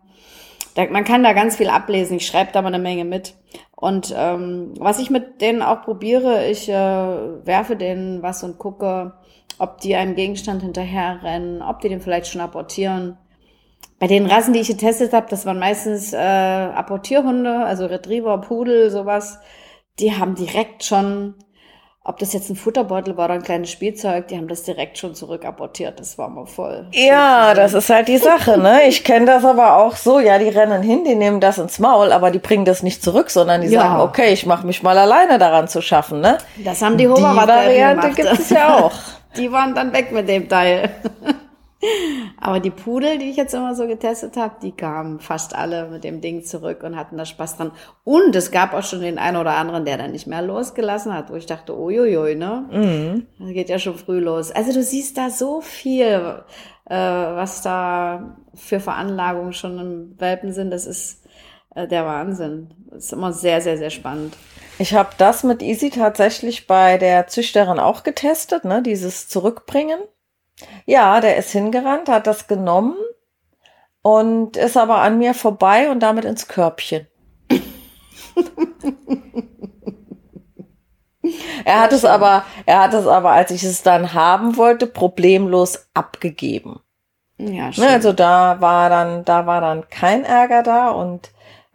[0.75, 2.17] Da, man kann da ganz viel ablesen.
[2.17, 3.33] Ich schreibe da mal eine Menge mit.
[3.75, 9.13] Und ähm, was ich mit denen auch probiere, ich äh, werfe denen was und gucke,
[9.57, 13.17] ob die einem Gegenstand hinterherrennen, ob die den vielleicht schon apportieren.
[13.99, 18.91] Bei den Rassen, die ich getestet habe, das waren meistens äh, Apportierhunde, also Retriever, Pudel,
[18.91, 19.39] sowas.
[19.99, 21.35] Die haben direkt schon,
[22.07, 25.15] ob das jetzt ein Futterbeutel war oder ein kleines Spielzeug, die haben das direkt schon
[25.15, 25.99] zurück apportiert.
[25.99, 26.85] Das war mal voll.
[26.91, 28.83] Ja, das ist halt die Sache, ne?
[28.87, 32.11] Ich kenne das aber auch so, ja, die rennen hin, die nehmen das ins Maul,
[32.11, 33.81] aber die bringen das nicht zurück, sondern die Ja.
[33.81, 36.37] sagen, okay, ich mache mich mal alleine daran zu schaffen, ne?
[36.63, 38.15] Das haben die Die Hoverwart Variante gemacht.
[38.15, 38.93] gibt es ja auch.
[39.35, 40.91] Die waren dann weg mit dem Teil.
[42.39, 46.03] Aber die Pudel, die ich jetzt immer so getestet habe, die kamen fast alle mit
[46.03, 47.71] dem Ding zurück und hatten da Spaß dran.
[48.03, 51.29] Und es gab auch schon den einen oder anderen, der dann nicht mehr losgelassen hat,
[51.29, 52.65] wo ich dachte, uiuiui, ne?
[52.71, 53.27] Mhm.
[53.39, 54.51] Das geht ja schon früh los.
[54.51, 56.43] Also du siehst da so viel,
[56.85, 60.71] äh, was da für Veranlagungen schon im Welpen sind.
[60.71, 61.23] Das ist
[61.75, 62.73] äh, der Wahnsinn.
[62.89, 64.35] Das ist immer sehr, sehr, sehr spannend.
[64.77, 68.81] Ich habe das mit Easy tatsächlich bei der Züchterin auch getestet, ne?
[68.81, 69.99] Dieses Zurückbringen.
[70.85, 72.95] Ja, der ist hingerannt, hat das genommen
[74.01, 77.07] und ist aber an mir vorbei und damit ins Körbchen.
[81.65, 85.87] er hat es aber, er hat es aber, als ich es dann haben wollte, problemlos
[85.93, 86.79] abgegeben.
[87.37, 87.83] Ja, schön.
[87.83, 91.31] Ne, also da war dann, da war dann kein Ärger da und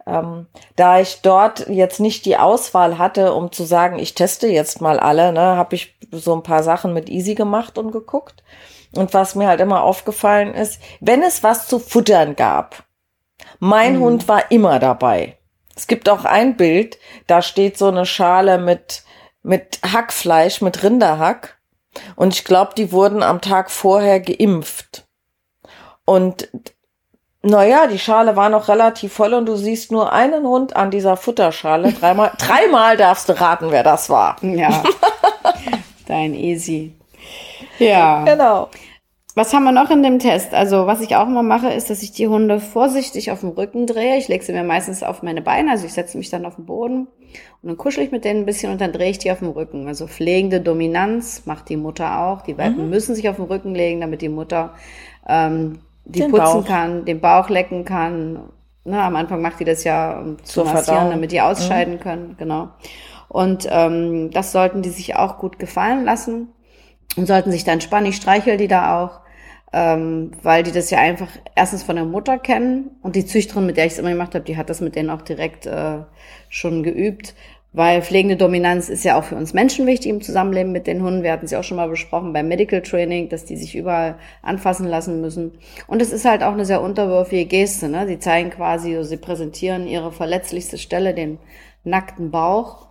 [0.07, 4.81] ähm, da ich dort jetzt nicht die Auswahl hatte, um zu sagen, ich teste jetzt
[4.81, 8.43] mal alle, ne, habe ich so ein paar Sachen mit Easy gemacht und geguckt.
[8.95, 12.83] Und was mir halt immer aufgefallen ist, wenn es was zu futtern gab,
[13.59, 14.01] mein Mhm.
[14.01, 15.37] Hund war immer dabei.
[15.75, 19.03] Es gibt auch ein Bild, da steht so eine Schale mit,
[19.41, 21.57] mit Hackfleisch, mit Rinderhack.
[22.15, 25.07] Und ich glaube, die wurden am Tag vorher geimpft.
[26.05, 26.49] Und
[27.43, 31.17] naja, die Schale war noch relativ voll und du siehst nur einen Hund an dieser
[31.17, 31.91] Futterschale.
[31.93, 34.35] Dreimal, dreimal darfst du raten, wer das war.
[34.43, 34.83] Ja.
[36.07, 36.93] Dein Easy.
[37.79, 38.23] Ja.
[38.25, 38.69] Genau.
[39.33, 40.53] Was haben wir noch in dem Test?
[40.53, 43.87] Also, was ich auch immer mache, ist, dass ich die Hunde vorsichtig auf dem Rücken
[43.87, 44.17] drehe.
[44.17, 46.65] Ich lege sie mir meistens auf meine Beine, also ich setze mich dann auf den
[46.65, 47.07] Boden
[47.61, 49.49] und dann kuschel ich mit denen ein bisschen und dann drehe ich die auf dem
[49.49, 49.87] Rücken.
[49.87, 52.41] Also pflegende Dominanz macht die Mutter auch.
[52.41, 54.73] Die Welpen müssen sich auf den Rücken legen, damit die Mutter
[55.27, 55.79] ähm,
[56.11, 56.65] die Den putzen Bauch.
[56.65, 58.49] kann, den Bauch lecken kann.
[58.83, 61.11] Ne, am Anfang macht die das ja um zu Zur massieren, Verdauung.
[61.11, 62.35] damit die ausscheiden können.
[62.37, 62.69] Genau.
[63.27, 66.49] Und ähm, das sollten die sich auch gut gefallen lassen
[67.15, 68.09] und sollten sich dann entspannen.
[68.09, 69.21] Ich streichel die da auch,
[69.71, 73.77] ähm, weil die das ja einfach erstens von der Mutter kennen und die Züchterin, mit
[73.77, 75.99] der ich es immer gemacht habe, die hat das mit denen auch direkt äh,
[76.49, 77.35] schon geübt.
[77.73, 81.23] Weil pflegende Dominanz ist ja auch für uns Menschen wichtig im Zusammenleben mit den Hunden.
[81.23, 84.87] Wir hatten ja auch schon mal besprochen beim Medical Training, dass die sich überall anfassen
[84.87, 85.53] lassen müssen.
[85.87, 87.87] Und es ist halt auch eine sehr unterwürfige Geste.
[87.87, 88.07] Ne?
[88.07, 91.37] Sie zeigen quasi, sie präsentieren ihre verletzlichste Stelle, den
[91.85, 92.87] nackten Bauch.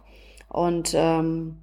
[0.49, 1.59] Und ähm,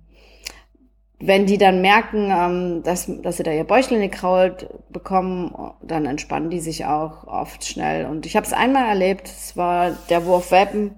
[1.20, 6.52] wenn die dann merken, ähm, dass, dass sie da ihr Bäuchlein gekrault bekommen, dann entspannen
[6.52, 8.06] die sich auch oft schnell.
[8.06, 10.92] Und ich habe es einmal erlebt, es war der Wurf Welpen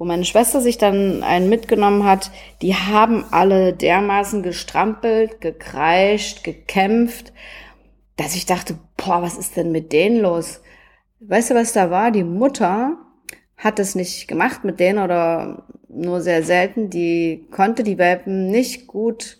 [0.00, 2.30] wo meine Schwester sich dann einen mitgenommen hat,
[2.62, 7.34] die haben alle dermaßen gestrampelt, gekreischt, gekämpft,
[8.16, 10.62] dass ich dachte, boah, was ist denn mit denen los?
[11.20, 12.12] Weißt du, was da war?
[12.12, 12.96] Die Mutter
[13.58, 16.88] hat es nicht gemacht mit denen oder nur sehr selten.
[16.88, 19.38] Die konnte die Welpen nicht gut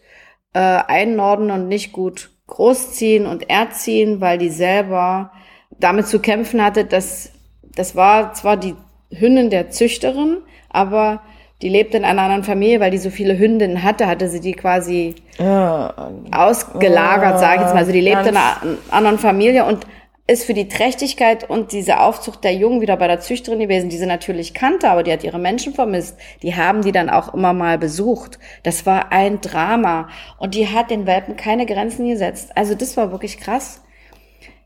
[0.52, 5.32] äh, einnorden und nicht gut großziehen und erziehen, weil die selber
[5.70, 8.74] damit zu kämpfen hatte, dass das war zwar die
[9.10, 11.20] Hündin der Züchterin, aber
[11.62, 14.54] die lebte in einer anderen Familie, weil die so viele Hündinnen hatte, hatte sie die
[14.54, 15.92] quasi ja.
[16.30, 17.80] ausgelagert, ja, sage ich jetzt mal.
[17.80, 18.56] Also die lebte in einer
[18.90, 19.86] anderen Familie und
[20.26, 23.98] ist für die Trächtigkeit und diese Aufzucht der Jungen wieder bei der Züchterin gewesen, die
[23.98, 26.16] sie natürlich kannte, aber die hat ihre Menschen vermisst.
[26.42, 28.38] Die haben die dann auch immer mal besucht.
[28.62, 30.08] Das war ein Drama.
[30.38, 32.52] Und die hat den Welpen keine Grenzen gesetzt.
[32.54, 33.82] Also das war wirklich krass.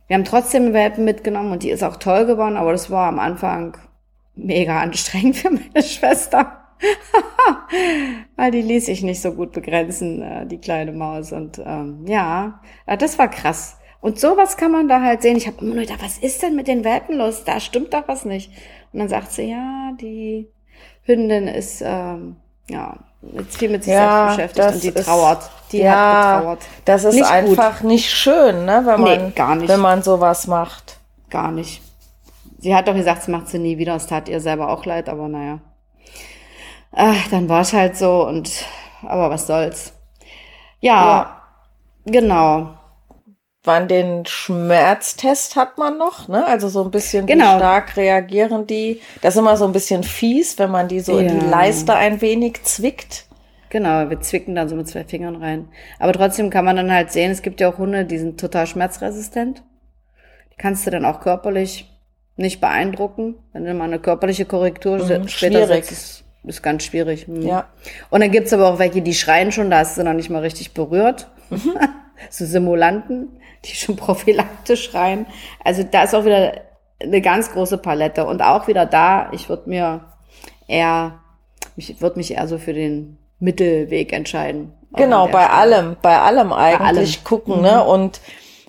[0.07, 3.19] Wir haben trotzdem Welpen mitgenommen und die ist auch toll geworden, aber das war am
[3.19, 3.79] Anfang
[4.37, 6.61] mega anstrengend für meine Schwester.
[8.37, 11.33] Weil die ließ sich nicht so gut begrenzen, äh, die kleine Maus.
[11.33, 13.77] Und ähm, ja, äh, das war krass.
[14.01, 15.37] Und sowas kann man da halt sehen.
[15.37, 17.45] Ich habe immer nur gedacht, was ist denn mit den Welpen los?
[17.45, 18.51] Da stimmt doch was nicht.
[18.93, 20.49] Und dann sagt sie, ja, die
[21.05, 22.37] Hündin ist ähm,
[22.69, 22.99] ja
[23.33, 25.51] jetzt viel mit sich ja, selbst beschäftigt und die ist, trauert.
[25.73, 26.63] Die ja, hat getrauert.
[26.85, 27.89] Das ist nicht einfach gut.
[27.89, 29.69] nicht schön, ne, wenn man, nee, gar nicht.
[29.69, 30.99] wenn man sowas macht.
[31.31, 31.81] Gar nicht.
[32.65, 33.95] Sie hat doch gesagt, das macht sie nie wieder.
[33.95, 35.61] Es tat ihr selber auch leid, aber naja.
[36.93, 38.65] Ach, dann war es halt so und
[39.03, 39.93] aber was soll's.
[40.81, 41.43] Ja, ja.
[42.07, 42.71] genau.
[43.65, 46.47] Wann den Schmerztest hat man noch, ne?
[46.47, 47.53] Also so ein bisschen, genau.
[47.53, 49.03] wie stark reagieren die.
[49.21, 51.29] Das ist immer so ein bisschen fies, wenn man die so ja.
[51.29, 53.27] in die Leiste ein wenig zwickt.
[53.69, 55.69] Genau, wir zwicken dann so mit zwei Fingern rein.
[55.99, 58.67] Aber trotzdem kann man dann halt sehen, es gibt ja auch Hunde, die sind total
[58.67, 59.63] schmerzresistent.
[60.51, 61.91] Die kannst du dann auch körperlich
[62.37, 63.37] nicht beeindrucken.
[63.53, 67.29] Wenn du mal eine körperliche Korrektur mhm, später setzt, ist, ist ganz schwierig.
[67.29, 67.43] Mhm.
[67.43, 67.69] Ja.
[68.11, 70.41] Und dann gibt's aber auch welche, die schreien schon, da hast du noch nicht mal
[70.41, 71.29] richtig berührt.
[71.51, 71.75] Mhm.
[72.31, 75.27] so Simulanten, die schon prophylaktisch schreien.
[75.63, 76.55] Also da ist auch wieder
[77.01, 78.27] eine ganz große Palette.
[78.27, 80.05] Und auch wieder da, ich würde mir
[80.67, 81.21] eher,
[81.77, 84.73] ich würde mich eher so für den Mittelweg entscheiden.
[84.97, 85.51] Genau, bei Stelle.
[85.51, 87.25] allem, bei allem eigentlich bei allem.
[87.25, 87.83] gucken, ne?
[87.83, 87.91] Mhm.
[87.91, 88.21] Und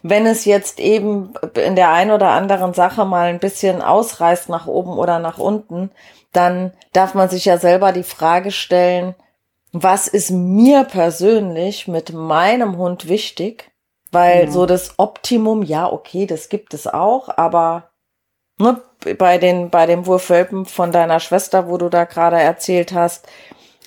[0.07, 4.67] wenn es jetzt eben in der einen oder anderen Sache mal ein bisschen ausreißt nach
[4.67, 5.89] oben oder nach unten,
[6.31, 9.15] dann darf man sich ja selber die Frage stellen,
[9.71, 13.71] was ist mir persönlich mit meinem Hund wichtig?
[14.11, 14.51] Weil ja.
[14.51, 17.89] so das Optimum, ja, okay, das gibt es auch, aber
[18.59, 18.79] ne,
[19.17, 23.27] bei den, bei dem Wurfwelpen von deiner Schwester, wo du da gerade erzählt hast,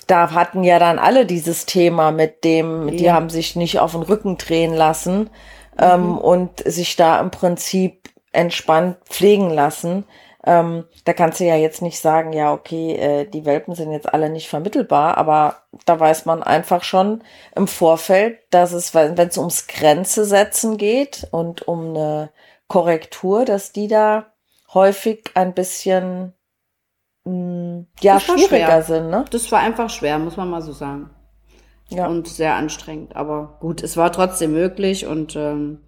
[0.09, 2.95] da hatten ja dann alle dieses Thema mit dem, ja.
[2.97, 5.31] die haben sich nicht auf den Rücken drehen lassen
[5.79, 6.19] ähm, mhm.
[6.19, 10.05] und sich da im Prinzip entspannt pflegen lassen.
[10.45, 14.13] Ähm, da kannst du ja jetzt nicht sagen, ja, okay, äh, die Welpen sind jetzt
[14.13, 17.23] alle nicht vermittelbar, aber da weiß man einfach schon
[17.57, 22.31] im Vorfeld, dass es, wenn es ums Grenze setzen geht und um eine
[22.69, 24.27] Korrektur, dass die da
[24.73, 26.35] häufig ein bisschen
[27.25, 28.83] mh, mm, ja schwieriger schwer.
[28.83, 29.11] sind.
[29.11, 29.25] Ne?
[29.31, 31.11] Das war einfach schwer, muss man mal so sagen
[31.89, 32.07] ja.
[32.07, 33.17] und sehr anstrengend.
[33.17, 35.81] Aber gut, es war trotzdem möglich und ähm,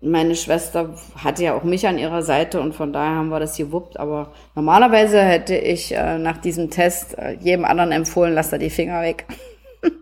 [0.00, 3.56] meine Schwester hatte ja auch mich an ihrer Seite und von daher haben wir das
[3.56, 3.98] gewuppt.
[3.98, 8.70] Aber normalerweise hätte ich äh, nach diesem Test äh, jedem anderen empfohlen, lass da die
[8.70, 9.26] Finger weg.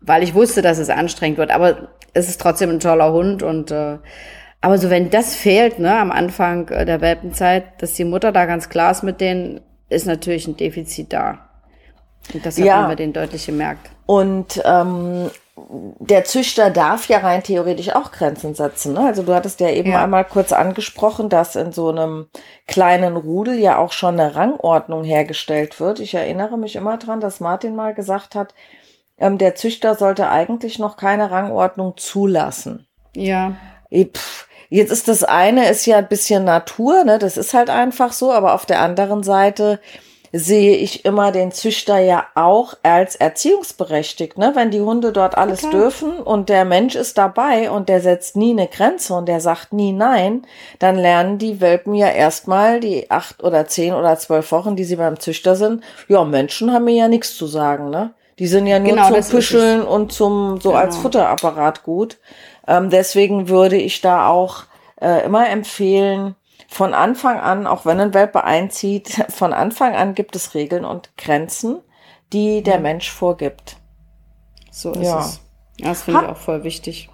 [0.00, 1.50] Weil ich wusste, dass es anstrengend wird.
[1.50, 3.98] Aber es ist trotzdem ein toller Hund und äh,
[4.60, 8.44] aber so wenn das fehlt, ne, am Anfang äh, der Welpenzeit, dass die Mutter da
[8.44, 11.47] ganz klar ist mit denen, ist natürlich ein Defizit da.
[12.32, 12.76] Und das ja.
[12.76, 13.90] haben wir den deutlich gemerkt.
[14.06, 15.30] Und ähm,
[15.98, 18.94] der Züchter darf ja rein theoretisch auch Grenzen setzen.
[18.94, 19.00] Ne?
[19.00, 20.02] Also du hattest ja eben ja.
[20.02, 22.26] einmal kurz angesprochen, dass in so einem
[22.66, 26.00] kleinen Rudel ja auch schon eine Rangordnung hergestellt wird.
[26.00, 28.54] Ich erinnere mich immer dran, dass Martin mal gesagt hat,
[29.18, 32.86] ähm, der Züchter sollte eigentlich noch keine Rangordnung zulassen.
[33.16, 33.56] Ja.
[33.92, 37.18] Pff, jetzt ist das eine, ist ja ein bisschen Natur, ne?
[37.18, 39.80] das ist halt einfach so, aber auf der anderen Seite
[40.32, 44.52] sehe ich immer den Züchter ja auch als erziehungsberechtigt, ne?
[44.54, 45.76] Wenn die Hunde dort alles Okay.
[45.76, 49.72] dürfen und der Mensch ist dabei und der setzt nie eine Grenze und der sagt
[49.72, 50.42] nie nein,
[50.78, 54.96] dann lernen die Welpen ja erstmal die acht oder zehn oder zwölf Wochen, die sie
[54.96, 55.82] beim Züchter sind.
[56.08, 58.12] Ja, Menschen haben mir ja nichts zu sagen, ne?
[58.38, 61.02] Die sind ja nur Genau, zum Püscheln und zum so als Genau.
[61.02, 62.18] Futterapparat gut.
[62.68, 64.64] Ähm, deswegen würde ich da auch
[65.00, 70.34] äh, immer empfehlen, von Anfang an, auch wenn ein Welpe einzieht, von Anfang an gibt
[70.36, 71.78] es Regeln und Grenzen,
[72.32, 73.76] die der Mensch vorgibt.
[74.70, 75.20] So ist Ja.
[75.20, 75.40] es.
[75.78, 77.08] Ja, das finde ich auch voll wichtig.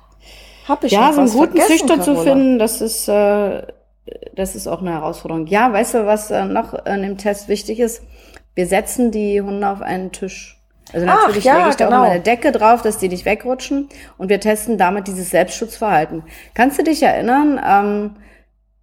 [0.67, 3.63] Hab ich Ja, so einen guten Züchter zu finden, das ist, äh,
[4.35, 5.47] das ist auch eine Herausforderung.
[5.47, 8.03] Ja, weißt du, was äh, noch in dem Test wichtig ist?
[8.55, 10.59] Wir setzen die Hunde auf einen Tisch.
[10.93, 11.99] Also Ach, natürlich ja, lege ich da genau.
[11.99, 13.89] auch immer eine Decke drauf, dass die nicht wegrutschen.
[14.17, 16.23] Und wir testen damit dieses Selbstschutzverhalten.
[16.55, 17.61] Kannst du dich erinnern?
[17.67, 18.17] Ähm,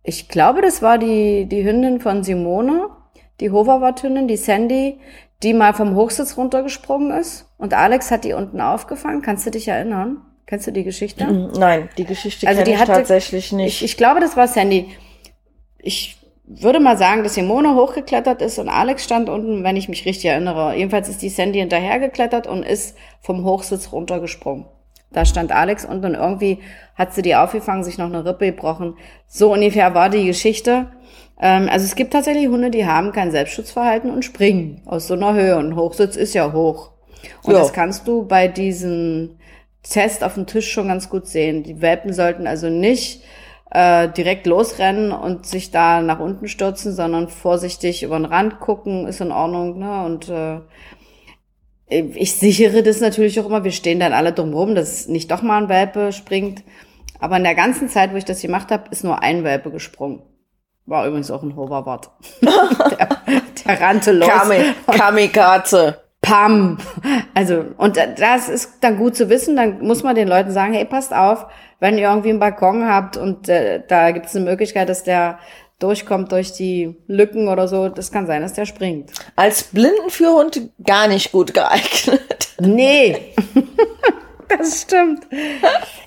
[0.03, 2.89] ich glaube, das war die, die Hündin von Simone,
[3.39, 4.99] die Hoverwart-Hündin, die Sandy,
[5.43, 7.47] die mal vom Hochsitz runtergesprungen ist.
[7.57, 9.21] Und Alex hat die unten aufgefangen.
[9.21, 10.21] Kannst du dich erinnern?
[10.45, 11.25] Kennst du die Geschichte?
[11.27, 13.81] Hm, Nein, die Geschichte Also kenne ich hatte- tatsächlich nicht.
[13.81, 14.87] Ich, ich glaube, das war Sandy.
[15.79, 20.05] Ich würde mal sagen, dass Simone hochgeklettert ist und Alex stand unten, wenn ich mich
[20.05, 20.75] richtig erinnere.
[20.75, 24.65] Jedenfalls ist die Sandy hinterhergeklettert und ist vom Hochsitz runtergesprungen.
[25.13, 26.59] Da stand Alex unten und irgendwie
[26.95, 28.95] hat sie die aufgefangen, sich noch eine Rippe gebrochen.
[29.27, 30.87] So ungefähr war die Geschichte.
[31.39, 35.33] Ähm, also es gibt tatsächlich Hunde, die haben kein Selbstschutzverhalten und springen aus so einer
[35.33, 35.57] Höhe.
[35.57, 36.91] Und Hochsitz ist ja hoch.
[37.43, 37.59] Und Ja.
[37.59, 39.37] das kannst du bei diesen
[39.83, 41.63] Test auf dem Tisch schon ganz gut sehen.
[41.63, 43.23] Die Welpen sollten also nicht
[43.71, 49.07] äh, direkt losrennen und sich da nach unten stürzen, sondern vorsichtig über den Rand gucken,
[49.07, 49.79] ist in Ordnung.
[49.79, 50.03] Ne?
[50.05, 50.59] Und äh,
[51.91, 53.63] ich sichere das natürlich auch immer.
[53.63, 56.63] Wir stehen dann alle drumherum, dass nicht doch mal ein Welpe springt.
[57.19, 60.21] Aber in der ganzen Zeit, wo ich das gemacht habe, ist nur ein Welpe gesprungen.
[60.85, 62.09] War übrigens auch ein Hoverwart.
[62.41, 63.09] der,
[63.65, 64.27] der rannte los.
[64.27, 66.01] Kami, Kamikaze.
[66.21, 66.77] Pam.
[67.33, 69.55] Also, und das ist dann gut zu wissen.
[69.55, 71.45] Dann muss man den Leuten sagen, hey, passt auf,
[71.79, 75.39] wenn ihr irgendwie einen Balkon habt und äh, da gibt es eine Möglichkeit, dass der
[75.81, 79.11] durchkommt durch die Lücken oder so, das kann sein, dass der springt.
[79.35, 82.19] Als Blindenführhund gar nicht gut geeignet.
[82.63, 83.33] Nee.
[84.47, 85.25] das stimmt.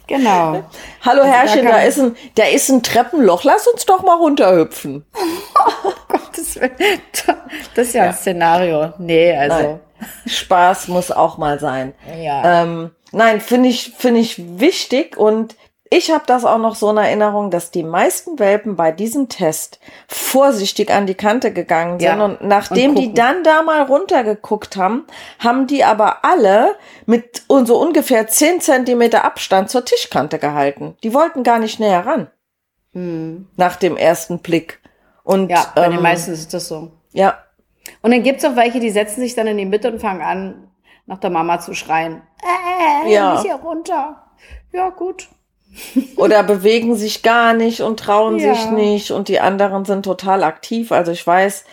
[0.07, 0.63] Genau.
[1.01, 3.43] Hallo Herrchen, da da ist, ein, da ist ein Treppenloch.
[3.43, 5.05] Lass uns doch mal runterhüpfen.
[6.09, 7.01] Gottes Willen.
[7.75, 8.93] Das ist ja, ein Szenario.
[8.99, 9.57] Nee, also.
[9.57, 9.81] Nein.
[10.27, 11.95] Spaß muss auch mal sein.
[12.23, 12.63] Ja.
[12.63, 15.57] Ähm, nein, finde ich, finde ich wichtig und
[15.97, 19.79] ich habe das auch noch so in Erinnerung, dass die meisten Welpen bei diesem Test
[20.09, 24.77] vorsichtig an die Kante gegangen sind Ja, und nachdem und die dann da mal runtergeguckt
[24.77, 25.07] haben,
[25.39, 26.77] haben die aber alle
[27.07, 30.97] mit so ungefähr 10 Zentimeter Abstand zur Tischkante gehalten.
[31.03, 32.29] Die wollten gar nicht näher ran
[32.95, 34.81] nach dem ersten Blick.
[35.25, 35.49] Und Hm.
[35.51, 36.93] ja, bei ähm, den meisten ist das so.
[37.13, 37.39] ja,
[38.03, 40.69] Und dann gibt's auch welche, die setzen sich dann in die Mitte und fangen an,
[41.07, 42.23] nach der Mama zu schreien.
[42.43, 43.35] Äh, Ja.
[43.35, 43.43] ja.
[43.43, 44.25] hier runter.
[44.73, 45.29] Ja, gut.
[46.17, 48.55] Oder bewegen sich gar nicht und trauen Ja.
[48.55, 50.93] sich nicht und die anderen sind total aktiv.
[50.93, 51.65] Also ich weiß,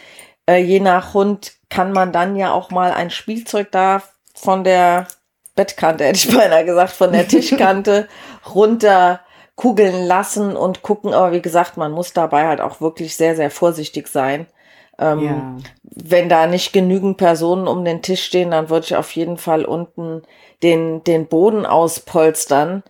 [0.49, 4.01] äh, je nach Hund kann man dann ja auch mal ein Spielzeug da
[4.35, 5.07] von der
[5.55, 8.07] Bettkante, hätte ich beinahe gesagt, von der Tischkante
[8.53, 9.21] runter
[9.55, 11.13] kugeln lassen und gucken.
[11.13, 14.47] Aber wie gesagt, man muss dabei halt auch wirklich sehr, sehr vorsichtig sein.
[14.97, 15.57] Ähm, Ja.
[15.83, 19.65] Wenn da nicht genügend Personen um den Tisch stehen, dann würde ich auf jeden Fall
[19.65, 20.23] unten
[20.63, 22.81] den, den Boden auspolstern.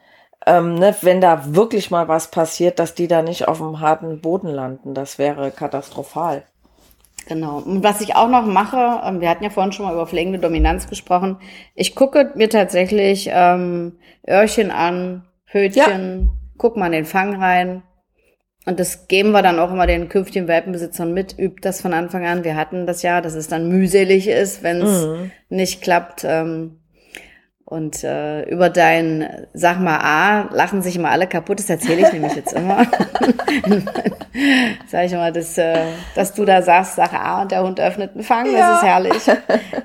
[0.45, 4.21] Ähm, ne, wenn da wirklich mal was passiert, dass die da nicht auf dem harten
[4.21, 4.93] Boden landen.
[4.93, 6.43] Das wäre katastrophal.
[7.27, 7.59] Genau.
[7.59, 10.39] Und was ich auch noch mache, ähm, wir hatten ja vorhin schon mal über pflegende
[10.39, 11.37] Dominanz gesprochen.
[11.75, 17.83] Ich gucke mir tatsächlich ähm, Öhrchen an, Hötchen, guck mal in den Fang rein.
[18.65, 22.25] Und das geben wir dann auch immer den künftigen Welpenbesitzern mit, übt das von Anfang
[22.25, 22.43] an.
[22.43, 25.07] Wir hatten das ja, dass es dann mühselig ist, wenn es
[25.49, 26.23] nicht klappt.
[26.23, 26.80] Ähm,
[27.71, 31.59] und äh, über dein Sag mal A lachen sich immer alle kaputt.
[31.59, 32.79] Das erzähle ich nämlich jetzt immer.
[34.87, 38.11] Sag ich mal, dass, äh, dass du da sagst, Sache A und der Hund öffnet
[38.13, 38.53] einen Fang.
[38.53, 39.23] Das ist herrlich.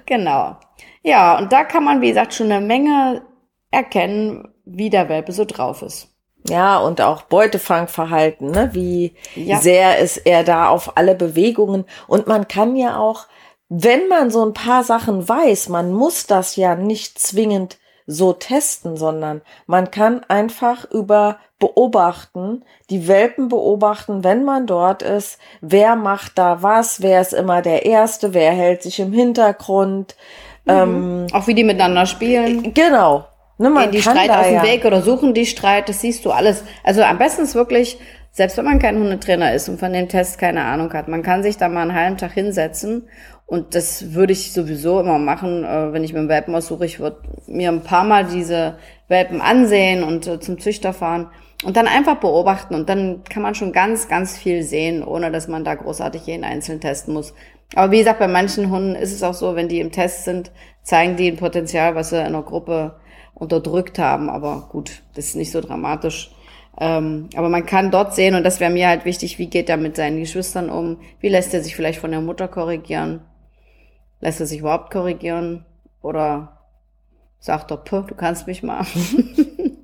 [0.05, 0.57] genau.
[1.05, 3.23] Ja, und da kann man, wie gesagt, schon eine Menge
[3.71, 6.09] erkennen, wie der Welpe so drauf ist.
[6.49, 8.71] Ja, und auch Beutefangverhalten, ne?
[8.73, 9.59] wie Ja.
[9.59, 11.85] sehr ist er da auf alle Bewegungen.
[12.09, 13.27] Und man kann ja auch,
[13.69, 18.97] wenn man so ein paar Sachen weiß, man muss das ja nicht zwingend so testen,
[18.97, 26.39] sondern man kann einfach über beobachten, die Welpen beobachten, wenn man dort ist, wer macht
[26.39, 30.15] da was, wer ist immer der Erste, wer hält sich im Hintergrund.
[30.69, 32.75] Ähm, Auch wie die miteinander spielen.
[32.75, 33.25] genau.
[33.59, 36.25] Ne, man Gehen die Streit aus dem ja- Weg oder suchen die Streit, das siehst
[36.27, 36.63] du alles.
[36.85, 37.99] Also am besten ist wirklich
[38.37, 41.43] Selbst wenn man kein Hundetrainer ist und von dem Test keine Ahnung hat, man kann
[41.43, 43.09] sich da mal einen halben Tag hinsetzen
[43.47, 46.85] und das würde ich sowieso immer machen, äh, wenn ich mit dem Welpen aussuche.
[46.85, 47.17] Ich würde
[47.47, 48.77] mir ein paar Mal diese
[49.09, 51.31] Welpen ansehen und äh, zum Züchter fahren
[51.65, 55.49] und dann einfach beobachten und dann kann man schon ganz, ganz viel sehen, ohne dass
[55.49, 57.33] man da großartig jeden einzeln testen muss.
[57.75, 60.53] Aber wie gesagt, bei manchen Hunden ist es auch so, wenn die im Test sind,
[60.83, 62.97] zeigen die ein Potenzial, was sie in der Gruppe
[63.33, 64.29] unterdrückt haben.
[64.29, 66.36] Aber gut, das ist nicht so dramatisch.
[66.79, 69.77] Ähm, aber man kann dort sehen, und das wäre mir halt wichtig, wie geht er
[69.77, 70.99] mit seinen Geschwistern um?
[71.21, 73.23] Wie lässt er sich vielleicht von der Mutter korrigieren?
[74.21, 75.65] Lässt er sich überhaupt korrigieren?
[76.03, 76.57] Oder
[77.39, 78.81] sagt er, du kannst mich mal.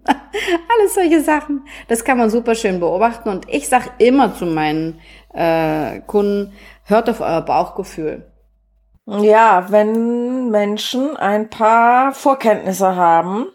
[0.05, 1.63] Alles solche Sachen.
[1.89, 3.29] Das kann man super schön beobachten.
[3.29, 5.01] Und ich sag immer zu meinen
[5.33, 6.53] äh, Kunden,
[6.85, 8.27] hört auf euer Bauchgefühl.
[9.07, 13.47] Ja, wenn Menschen ein paar Vorkenntnisse haben,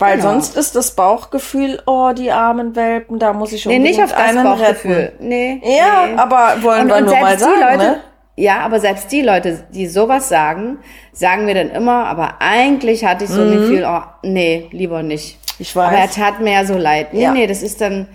[0.00, 0.30] weil genau.
[0.30, 4.10] sonst ist das Bauchgefühl, oh, die armen Welpen, da muss ich unbedingt nee, nicht auf
[4.10, 4.96] das einen Bauchgefühl.
[4.96, 5.28] retten.
[5.28, 6.16] Nee, ja, nee.
[6.16, 8.00] aber wollen und, wir und nur mal sagen, Leute, ne?
[8.36, 10.78] Ja, aber selbst die Leute, die sowas sagen,
[11.12, 13.52] sagen mir dann immer, aber eigentlich hatte ich so mhm.
[13.52, 15.38] ein Gefühl, oh, nee, lieber nicht.
[15.58, 15.88] Ich weiß.
[15.88, 17.12] Aber er tat mir ja so leid.
[17.12, 17.32] Nee, ja.
[17.32, 18.08] nee, das ist dann,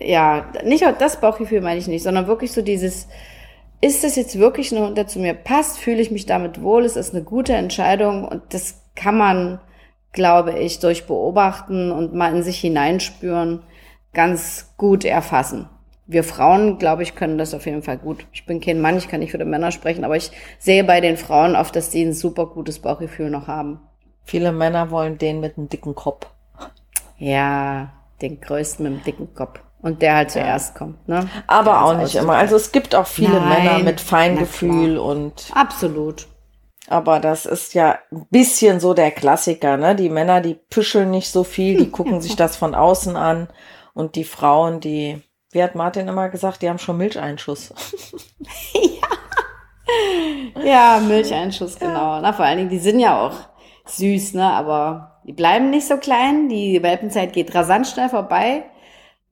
[0.00, 3.06] ja, nicht das Bauchgefühl meine ich nicht, sondern wirklich so dieses,
[3.80, 5.78] ist das jetzt wirklich ein Hund, der zu mir passt?
[5.78, 6.84] Fühle ich mich damit wohl?
[6.84, 8.26] Ist das eine gute Entscheidung?
[8.26, 9.60] Und das kann man,
[10.12, 13.62] glaube ich, durch Beobachten und mal in sich hineinspüren
[14.12, 15.68] ganz gut erfassen.
[16.06, 18.26] Wir Frauen, glaube ich, können das auf jeden Fall gut.
[18.32, 21.02] Ich bin kein Mann, ich kann nicht für die Männer sprechen, aber ich sehe bei
[21.02, 23.80] den Frauen oft, dass die ein super gutes Bauchgefühl noch haben.
[24.24, 26.26] Viele Männer wollen den mit einem dicken Kopf.
[27.18, 27.92] Ja,
[28.22, 29.60] den größten mit dem dicken Kopf.
[29.80, 30.78] Und der halt zuerst ja.
[30.78, 31.28] kommt, ne?
[31.46, 32.34] Aber auch nicht immer.
[32.34, 35.52] Also es gibt auch viele Nein, Männer mit Feingefühl und.
[35.54, 36.26] Absolut.
[36.88, 39.94] Aber das ist ja ein bisschen so der Klassiker, ne?
[39.94, 43.48] Die Männer, die püscheln nicht so viel, die gucken sich das von außen an.
[43.94, 47.74] Und die Frauen, die, wie hat Martin immer gesagt, die haben schon Milcheinschuss.
[48.72, 50.62] ja.
[50.64, 52.20] ja, Milcheinschuss, genau.
[52.20, 53.34] Na, vor allen Dingen, die sind ja auch
[53.86, 54.50] süß, ne?
[54.52, 56.48] Aber die bleiben nicht so klein.
[56.48, 58.64] Die Welpenzeit geht rasant schnell vorbei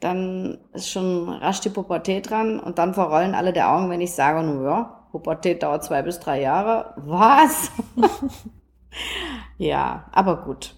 [0.00, 4.12] dann ist schon rasch die Pubertät dran und dann verrollen alle der Augen, wenn ich
[4.12, 6.94] sage, nun ja, Pubertät dauert zwei bis drei Jahre.
[6.96, 7.70] Was?
[9.58, 10.74] ja, aber gut.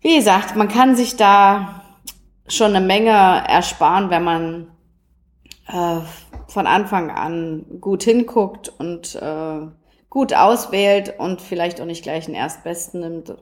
[0.00, 1.82] Wie gesagt, man kann sich da
[2.48, 4.70] schon eine Menge ersparen, wenn man
[5.68, 6.00] äh,
[6.48, 9.66] von Anfang an gut hinguckt und äh,
[10.08, 13.34] gut auswählt und vielleicht auch nicht gleich einen Erstbesten nimmt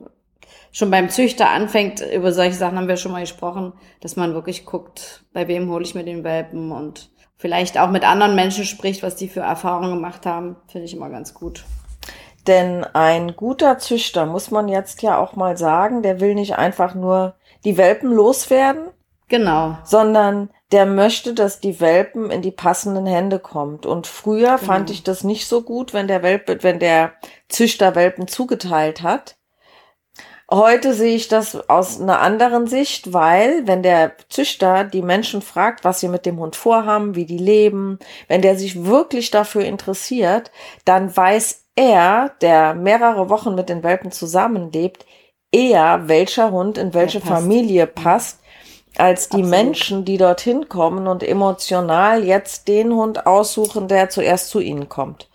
[0.71, 4.65] schon beim Züchter anfängt, über solche Sachen haben wir schon mal gesprochen, dass man wirklich
[4.65, 7.09] guckt, bei wem hole ich mir den Welpen und
[7.39, 11.09] vielleicht auch mit anderen Menschen spricht, was die für Erfahrungen gemacht haben, finde ich immer
[11.09, 11.63] ganz gut.
[12.45, 16.93] Denn ein guter Züchter, muss man jetzt ja auch mal sagen, der will nicht einfach
[16.95, 18.89] nur die Welpen loswerden.
[19.29, 19.77] Genau.
[19.83, 23.85] Sondern der möchte, dass die Welpen in die passenden Hände kommt.
[23.85, 24.71] Und früher genau.
[24.71, 27.13] fand ich das nicht so gut, wenn der Welpe, wenn der
[27.47, 29.35] Züchter Welpen zugeteilt hat.
[30.51, 35.83] Heute sehe ich das aus einer anderen Sicht, weil wenn der Züchter die Menschen fragt,
[35.83, 40.51] was sie mit dem Hund vorhaben, wie die leben, wenn der sich wirklich dafür interessiert,
[40.85, 45.05] dann weiß er, der mehrere Wochen mit den Welpen zusammenlebt,
[45.51, 47.31] eher, welcher Hund in welche passt.
[47.31, 48.39] Familie passt,
[48.97, 49.49] als die Absolut.
[49.49, 55.29] Menschen, die dorthin kommen und emotional jetzt den Hund aussuchen, der zuerst zu ihnen kommt.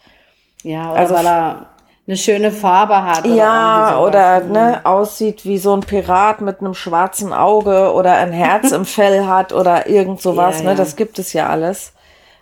[0.64, 1.73] Ja, also weil er
[2.06, 3.24] eine schöne Farbe hat.
[3.24, 8.32] Oder ja, oder ne, aussieht wie so ein Pirat mit einem schwarzen Auge oder ein
[8.32, 10.58] Herz im Fell hat oder irgend sowas.
[10.58, 10.76] Ja, ne, ja.
[10.76, 11.94] Das gibt es ja alles.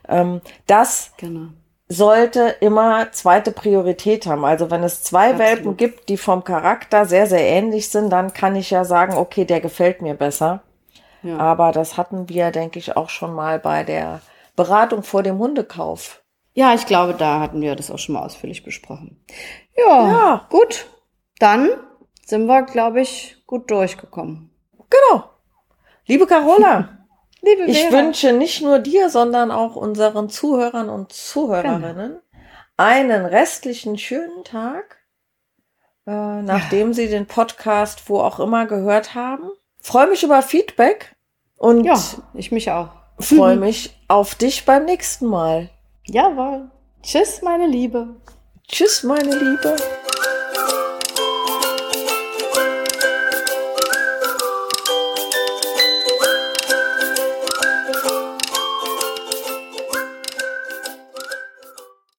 [0.09, 1.51] Ähm, das genau.
[1.89, 4.45] sollte immer zweite Priorität haben.
[4.45, 5.39] Also wenn es zwei Absolut.
[5.41, 9.45] Welpen gibt, die vom Charakter sehr, sehr ähnlich sind, dann kann ich ja sagen, okay,
[9.45, 10.63] der gefällt mir besser.
[11.23, 11.39] Ja.
[11.39, 14.21] Aber das hatten wir, denke ich, auch schon mal bei der
[14.57, 16.22] Beratung vor dem Hundekauf.
[16.55, 19.25] Ja, ich glaube, da hatten wir das auch schon mal ausführlich besprochen.
[19.77, 20.47] Ja, ja.
[20.51, 20.87] gut.
[21.39, 21.71] Dann
[22.25, 24.51] sind wir, glaube ich, gut durchgekommen.
[24.91, 25.25] Genau.
[26.07, 26.99] Liebe Carola,
[27.43, 32.21] Liebe ich wünsche nicht nur dir, sondern auch unseren Zuhörern und Zuhörerinnen genau.
[32.77, 34.99] einen restlichen schönen Tag,
[36.07, 36.95] äh, nachdem ja.
[36.95, 39.51] sie den Podcast wo auch immer gehört haben.
[39.81, 41.17] Freue mich über Feedback
[41.57, 42.01] und ja,
[42.35, 42.91] ich mich auch.
[43.19, 45.69] Freue mich auf dich beim nächsten Mal.
[46.07, 46.71] Jawohl.
[47.03, 48.17] Tschüss, meine Liebe.
[48.69, 49.77] Tschüss, meine Liebe.